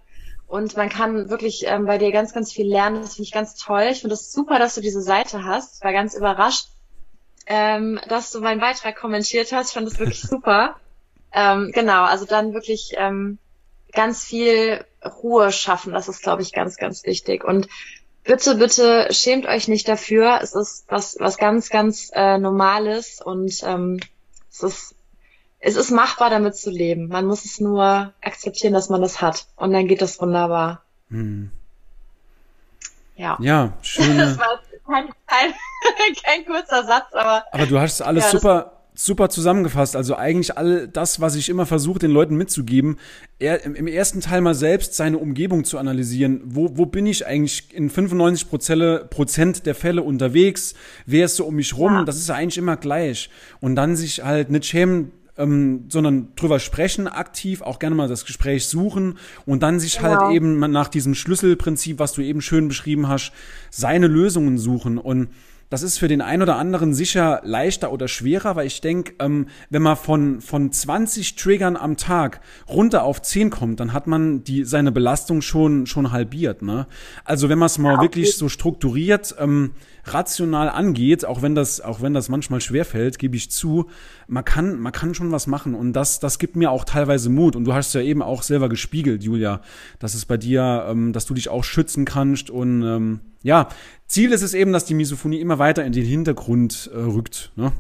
Und 0.47 0.77
man 0.77 0.89
kann 0.89 1.31
wirklich 1.31 1.65
ähm, 1.67 1.87
bei 1.87 1.99
dir 1.99 2.13
ganz, 2.13 2.33
ganz 2.33 2.53
viel 2.53 2.69
lernen. 2.69 3.01
Das 3.01 3.15
finde 3.15 3.27
ich 3.27 3.33
ganz 3.33 3.57
toll. 3.57 3.89
Ich 3.91 4.01
finde 4.01 4.15
es 4.15 4.21
das 4.21 4.33
super, 4.33 4.59
dass 4.59 4.75
du 4.75 4.81
diese 4.81 5.01
Seite 5.01 5.45
hast. 5.45 5.79
Ich 5.79 5.85
war 5.85 5.93
ganz 5.93 6.15
überrascht, 6.15 6.69
ähm, 7.47 7.99
dass 8.09 8.31
du 8.31 8.41
meinen 8.41 8.61
Beitrag 8.61 8.97
kommentiert 8.97 9.53
hast. 9.53 9.69
Ich 9.69 9.75
fand 9.75 9.87
das 9.87 9.99
wirklich 9.99 10.21
super. 10.21 10.77
Ähm, 11.35 11.73
genau, 11.73 12.05
also 12.05 12.25
dann 12.25 12.55
wirklich 12.55 12.93
ähm, 12.97 13.39
ganz 13.93 14.25
viel 14.25 14.85
Ruhe 15.05 15.53
schaffen. 15.53 15.93
Das 15.93 16.09
ist, 16.09 16.23
glaube 16.23 16.43
ich, 16.43 16.53
ganz, 16.53 16.77
ganz 16.77 17.05
wichtig. 17.05 17.45
Und 17.45 17.69
bitte, 18.23 18.55
bitte 18.55 19.09
schämt 19.11 19.47
euch 19.47 19.69
nicht 19.69 19.89
dafür. 19.89 20.39
Es 20.43 20.55
ist 20.55 20.87
was, 20.89 21.17
was 21.19 21.37
ganz, 21.37 21.69
ganz 21.69 22.11
äh, 22.15 22.39
Normales 22.39 23.21
und 23.21 23.63
ähm, 23.65 24.01
es 24.51 24.63
ist 24.63 24.95
es 25.67 25.77
ist 25.77 25.91
machbar, 25.91 26.29
damit 26.29 26.57
zu 26.57 26.71
leben. 26.71 27.09
Man 27.09 27.25
muss 27.25 27.47
es 27.47 27.59
nur 27.59 28.13
akzeptieren, 28.21 28.75
dass 28.75 28.91
man 28.91 29.01
das 29.01 29.23
hat. 29.23 29.47
Und 29.57 29.73
dann 29.73 29.89
geht 29.89 30.03
das 30.03 30.21
wunderbar. 30.21 30.83
Hm. 31.09 31.51
Ja. 33.17 33.39
Ja, 33.41 33.73
schön. 33.83 34.19
das 34.19 34.39
war 34.39 34.61
kein, 34.87 35.09
kein, 35.27 35.55
kein 36.23 36.45
kurzer 36.45 36.85
Satz, 36.85 37.15
aber. 37.15 37.45
Aber 37.51 37.67
du 37.67 37.81
hast 37.81 38.03
alles 38.03 38.25
ja, 38.25 38.31
super, 38.31 38.73
super 38.95 39.29
zusammengefasst. 39.29 39.97
Also 39.97 40.17
eigentlich 40.17 40.57
all 40.57 40.87
das, 40.87 41.21
was 41.21 41.35
ich 41.35 41.49
immer 41.49 41.67
versuche, 41.67 41.99
den 41.99 42.13
Leuten 42.13 42.37
mitzugeben. 42.37 42.99
Er, 43.41 43.65
im, 43.65 43.87
ersten 43.89 44.21
Teil 44.21 44.41
mal 44.41 44.55
selbst 44.55 44.95
seine 44.95 45.19
Umgebung 45.19 45.65
zu 45.65 45.79
analysieren. 45.79 46.41
Wo, 46.45 46.77
wo 46.77 46.87
bin 46.87 47.07
ich 47.07 47.27
eigentlich 47.27 47.75
in 47.75 47.91
95 47.91 48.49
Prozent 49.11 49.67
der 49.67 49.75
Fälle 49.75 50.03
unterwegs? 50.03 50.75
Wer 51.07 51.25
ist 51.25 51.37
so 51.37 51.45
um 51.45 51.57
mich 51.57 51.77
rum? 51.77 51.93
Ja. 51.93 52.05
Das 52.05 52.17
ist 52.17 52.29
ja 52.29 52.37
eigentlich 52.37 52.59
immer 52.59 52.77
gleich. 52.77 53.31
Und 53.61 53.75
dann 53.75 53.97
sich 53.97 54.23
halt 54.23 54.51
nicht 54.51 54.67
schämen, 54.67 55.11
ähm, 55.37 55.87
sondern 55.89 56.29
drüber 56.37 56.61
sprechen, 56.61 57.09
aktiv, 57.09 57.63
auch 57.63 57.81
gerne 57.81 57.97
mal 57.97 58.07
das 58.09 58.25
Gespräch 58.25 58.67
suchen 58.67 59.19
und 59.47 59.65
dann 59.65 59.81
sich 59.81 60.01
halt 60.01 60.21
Genau. 60.21 60.31
eben 60.31 60.61
nach 60.71 60.87
diesem 60.87 61.17
Schlüsselprinzip, 61.17 61.99
was 61.99 62.13
du 62.13 62.23
eben 62.23 62.41
schön 62.41 62.69
beschrieben 62.69 63.09
hast, 63.09 63.33
seine 63.71 64.07
Lösungen 64.07 64.59
suchen. 64.59 64.99
Und 64.99 65.31
das 65.71 65.83
ist 65.83 65.99
für 65.99 66.09
den 66.09 66.21
einen 66.21 66.43
oder 66.43 66.57
anderen 66.57 66.95
sicher 66.95 67.41
leichter 67.45 67.93
oder 67.93 68.09
schwerer, 68.09 68.57
weil 68.57 68.67
ich 68.67 68.81
denke, 68.81 69.15
ähm, 69.19 69.49
wenn 69.71 69.83
man 69.83 69.97
von, 69.97 70.41
von 70.41 70.71
20 70.71 71.37
Triggern 71.37 71.77
am 71.77 71.97
Tag 71.97 72.41
runter 72.69 73.05
auf 73.05 73.23
10 73.23 73.51
kommt, 73.51 73.81
dann 73.81 73.93
hat 73.93 74.07
man 74.07 74.45
die, 74.45 74.65
seine 74.65 74.93
Belastung 74.93 75.43
schon, 75.43 75.87
schon 75.87 76.13
halbiert. 76.13 76.63
Ne? 76.63 76.87
Also 77.25 77.49
wenn 77.49 77.59
man 77.59 77.67
es 77.67 77.79
mal 77.79 78.01
wirklich 78.01 78.37
so 78.37 78.49
strukturiert, 78.49 79.35
ähm, 79.39 79.73
rational 80.07 80.69
angeht, 80.69 81.25
auch 81.25 81.43
wenn 81.43 81.55
das, 81.55 81.81
auch 81.81 82.01
wenn 82.03 82.15
das 82.15 82.29
manchmal 82.29 82.61
schwerfällt, 82.61 83.19
gebe 83.19 83.37
ich 83.37 83.51
zu, 83.51 83.89
man 84.29 84.45
kann, 84.45 84.79
man 84.79 84.93
kann 84.93 85.15
schon 85.15 85.33
was 85.33 85.47
machen 85.47 85.75
und 85.75 85.93
das, 85.93 86.21
das 86.21 86.39
gibt 86.39 86.57
mir 86.57 86.71
auch 86.71 86.85
teilweise 86.85 87.31
Mut. 87.31 87.57
Und 87.57 87.65
du 87.65 87.75
hast 87.75 87.95
ja 87.95 88.01
eben 88.01 88.23
auch 88.23 88.43
selber 88.43 88.69
gespiegelt, 88.69 89.23
Julia, 89.23 89.61
dass 89.99 90.15
es 90.15 90.25
bei 90.25 90.37
dir, 90.37 90.87
ähm, 90.89 91.13
dass 91.13 91.27
du 91.27 91.35
dich 91.35 91.49
auch 91.49 91.65
schützen 91.65 92.05
kannst 92.05 92.51
und 92.51 92.83
ähm, 92.83 93.21
ja, 93.43 93.69
Ziel 94.07 94.33
ist 94.33 94.43
es 94.43 94.55
eben, 94.55 94.73
dass 94.73 94.85
die 94.85 94.95
Misophonie 94.95 95.41
immer 95.41 95.59
weiter 95.59 95.85
in 95.85 95.93
den 95.93 96.05
Hintergrund 96.07 96.91
äh, 96.95 96.99
rückt. 96.99 97.51
Ne? 97.57 97.73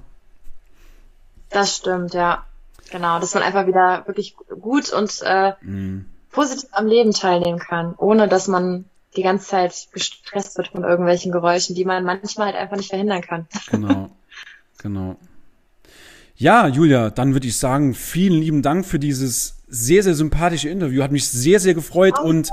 Das 1.50 1.76
stimmt, 1.76 2.14
ja. 2.14 2.44
Genau, 2.90 3.18
dass 3.18 3.34
man 3.34 3.42
einfach 3.42 3.66
wieder 3.66 4.06
wirklich 4.06 4.36
gut 4.60 4.92
und 4.92 5.22
äh, 5.22 5.52
Mhm. 5.62 6.04
positiv 6.32 6.68
am 6.72 6.86
Leben 6.86 7.12
teilnehmen 7.12 7.58
kann, 7.58 7.94
ohne 7.96 8.28
dass 8.28 8.46
man 8.48 8.84
die 9.16 9.22
ganze 9.22 9.48
Zeit 9.48 9.88
gestresst 9.92 10.56
wird 10.56 10.68
von 10.68 10.84
irgendwelchen 10.84 11.32
Geräuschen, 11.32 11.74
die 11.74 11.84
man 11.84 12.04
manchmal 12.04 12.48
halt 12.48 12.56
einfach 12.56 12.76
nicht 12.76 12.90
verhindern 12.90 13.22
kann. 13.22 13.46
Genau, 13.70 14.10
genau. 14.78 15.16
Ja, 16.36 16.66
Julia, 16.66 17.10
dann 17.10 17.32
würde 17.32 17.46
ich 17.46 17.56
sagen, 17.56 17.94
vielen 17.94 18.40
lieben 18.40 18.62
Dank 18.62 18.84
für 18.84 18.98
dieses 18.98 19.62
sehr, 19.68 20.02
sehr 20.02 20.14
sympathische 20.14 20.68
Interview. 20.68 21.02
Hat 21.02 21.12
mich 21.12 21.28
sehr, 21.28 21.60
sehr 21.60 21.74
gefreut 21.74 22.18
und 22.18 22.50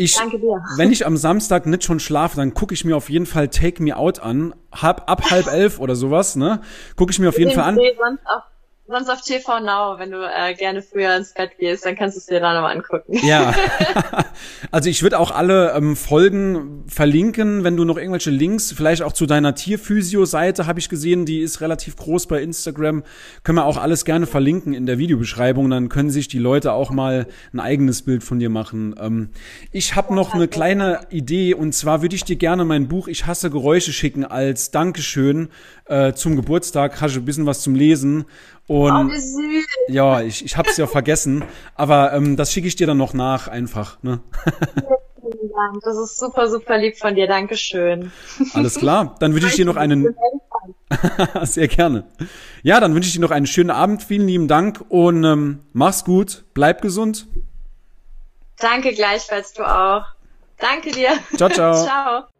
ich, 0.00 0.16
Danke 0.16 0.38
dir. 0.38 0.64
wenn 0.78 0.90
ich 0.90 1.04
am 1.04 1.18
Samstag 1.18 1.66
nicht 1.66 1.84
schon 1.84 2.00
schlafe, 2.00 2.36
dann 2.36 2.54
gucke 2.54 2.72
ich 2.72 2.86
mir 2.86 2.96
auf 2.96 3.10
jeden 3.10 3.26
Fall 3.26 3.48
Take 3.48 3.82
Me 3.82 3.94
Out 3.94 4.20
an. 4.20 4.54
Hab, 4.72 5.10
ab 5.10 5.30
halb 5.30 5.46
elf 5.48 5.78
oder 5.78 5.94
sowas, 5.94 6.36
ne? 6.36 6.62
Gucke 6.96 7.12
ich 7.12 7.18
mir 7.18 7.28
auf 7.28 7.38
jeden 7.38 7.50
Fall 7.50 7.64
an. 7.64 7.74
Sonst 7.76 8.24
auf, 8.24 8.42
sonst 8.90 9.08
auf 9.08 9.20
TV 9.20 9.60
Now, 9.60 9.98
wenn 9.98 10.10
du 10.10 10.18
äh, 10.18 10.54
gerne 10.54 10.82
früher 10.82 11.16
ins 11.16 11.32
Bett 11.32 11.52
gehst, 11.58 11.86
dann 11.86 11.96
kannst 11.96 12.16
du 12.16 12.20
es 12.20 12.26
dir 12.26 12.40
da 12.40 12.54
nochmal 12.54 12.76
angucken. 12.76 13.18
Ja. 13.26 13.54
also 14.70 14.90
ich 14.90 15.02
würde 15.02 15.18
auch 15.18 15.30
alle 15.30 15.72
ähm, 15.74 15.96
Folgen 15.96 16.84
verlinken, 16.86 17.64
wenn 17.64 17.76
du 17.76 17.84
noch 17.84 17.96
irgendwelche 17.96 18.30
Links, 18.30 18.72
vielleicht 18.72 19.02
auch 19.02 19.12
zu 19.12 19.26
deiner 19.26 19.54
Tierphysio-Seite 19.54 20.66
habe 20.66 20.78
ich 20.78 20.88
gesehen, 20.88 21.26
die 21.26 21.40
ist 21.40 21.60
relativ 21.60 21.96
groß 21.96 22.26
bei 22.26 22.42
Instagram. 22.42 23.04
Können 23.42 23.58
wir 23.58 23.64
auch 23.64 23.76
alles 23.76 24.04
gerne 24.04 24.26
verlinken 24.26 24.72
in 24.72 24.86
der 24.86 24.98
Videobeschreibung, 24.98 25.70
dann 25.70 25.88
können 25.88 26.10
sich 26.10 26.28
die 26.28 26.38
Leute 26.38 26.72
auch 26.72 26.90
mal 26.90 27.26
ein 27.52 27.60
eigenes 27.60 28.02
Bild 28.02 28.24
von 28.24 28.38
dir 28.38 28.50
machen. 28.50 28.94
Ähm, 29.00 29.30
ich 29.72 29.96
habe 29.96 30.14
noch 30.14 30.34
eine 30.34 30.48
kleine 30.48 31.06
Idee 31.10 31.54
und 31.54 31.74
zwar 31.74 32.02
würde 32.02 32.16
ich 32.16 32.24
dir 32.24 32.36
gerne 32.36 32.64
mein 32.64 32.88
Buch 32.88 33.08
Ich 33.08 33.26
hasse 33.26 33.50
Geräusche 33.50 33.92
schicken 33.92 34.24
als 34.24 34.70
Dankeschön 34.70 35.48
äh, 35.86 36.12
zum 36.14 36.36
Geburtstag. 36.36 37.00
Hast 37.00 37.16
du 37.16 37.20
ein 37.20 37.24
bisschen 37.24 37.46
was 37.46 37.60
zum 37.60 37.74
Lesen. 37.74 38.24
Oh, 38.72 38.84
Und 38.88 39.10
süß. 39.10 39.66
ja, 39.88 40.20
ich, 40.22 40.44
ich 40.44 40.56
hab's 40.56 40.76
ja 40.76 40.86
vergessen, 40.86 41.42
aber 41.74 42.12
ähm, 42.12 42.36
das 42.36 42.52
schicke 42.52 42.68
ich 42.68 42.76
dir 42.76 42.86
dann 42.86 42.98
noch 42.98 43.14
nach 43.14 43.48
einfach. 43.48 44.00
Ne? 44.04 44.20
Vielen 45.20 45.52
Dank. 45.52 45.82
Das 45.82 45.96
ist 45.98 46.20
super, 46.20 46.48
super 46.48 46.78
lieb 46.78 46.96
von 46.96 47.16
dir. 47.16 47.26
Dankeschön. 47.26 48.12
Alles 48.54 48.76
klar, 48.76 49.16
dann 49.18 49.34
wünsche 49.34 49.48
ich 49.48 49.56
dir 49.56 49.64
noch 49.64 49.74
einen 49.74 50.14
sehr 51.42 51.66
gerne. 51.66 52.04
Ja, 52.62 52.78
dann 52.78 52.94
wünsche 52.94 53.08
ich 53.08 53.14
dir 53.14 53.20
noch 53.20 53.32
einen 53.32 53.48
schönen 53.48 53.70
Abend. 53.70 54.04
Vielen 54.04 54.28
lieben 54.28 54.46
Dank 54.46 54.84
und 54.88 55.24
ähm, 55.24 55.64
mach's 55.72 56.04
gut, 56.04 56.44
bleib 56.54 56.80
gesund. 56.80 57.26
Danke 58.60 58.92
gleichfalls 58.92 59.52
du 59.52 59.64
auch. 59.64 60.04
Danke 60.58 60.92
dir. 60.92 61.10
Ciao, 61.36 61.48
ciao. 61.50 61.74
ciao. 61.84 62.39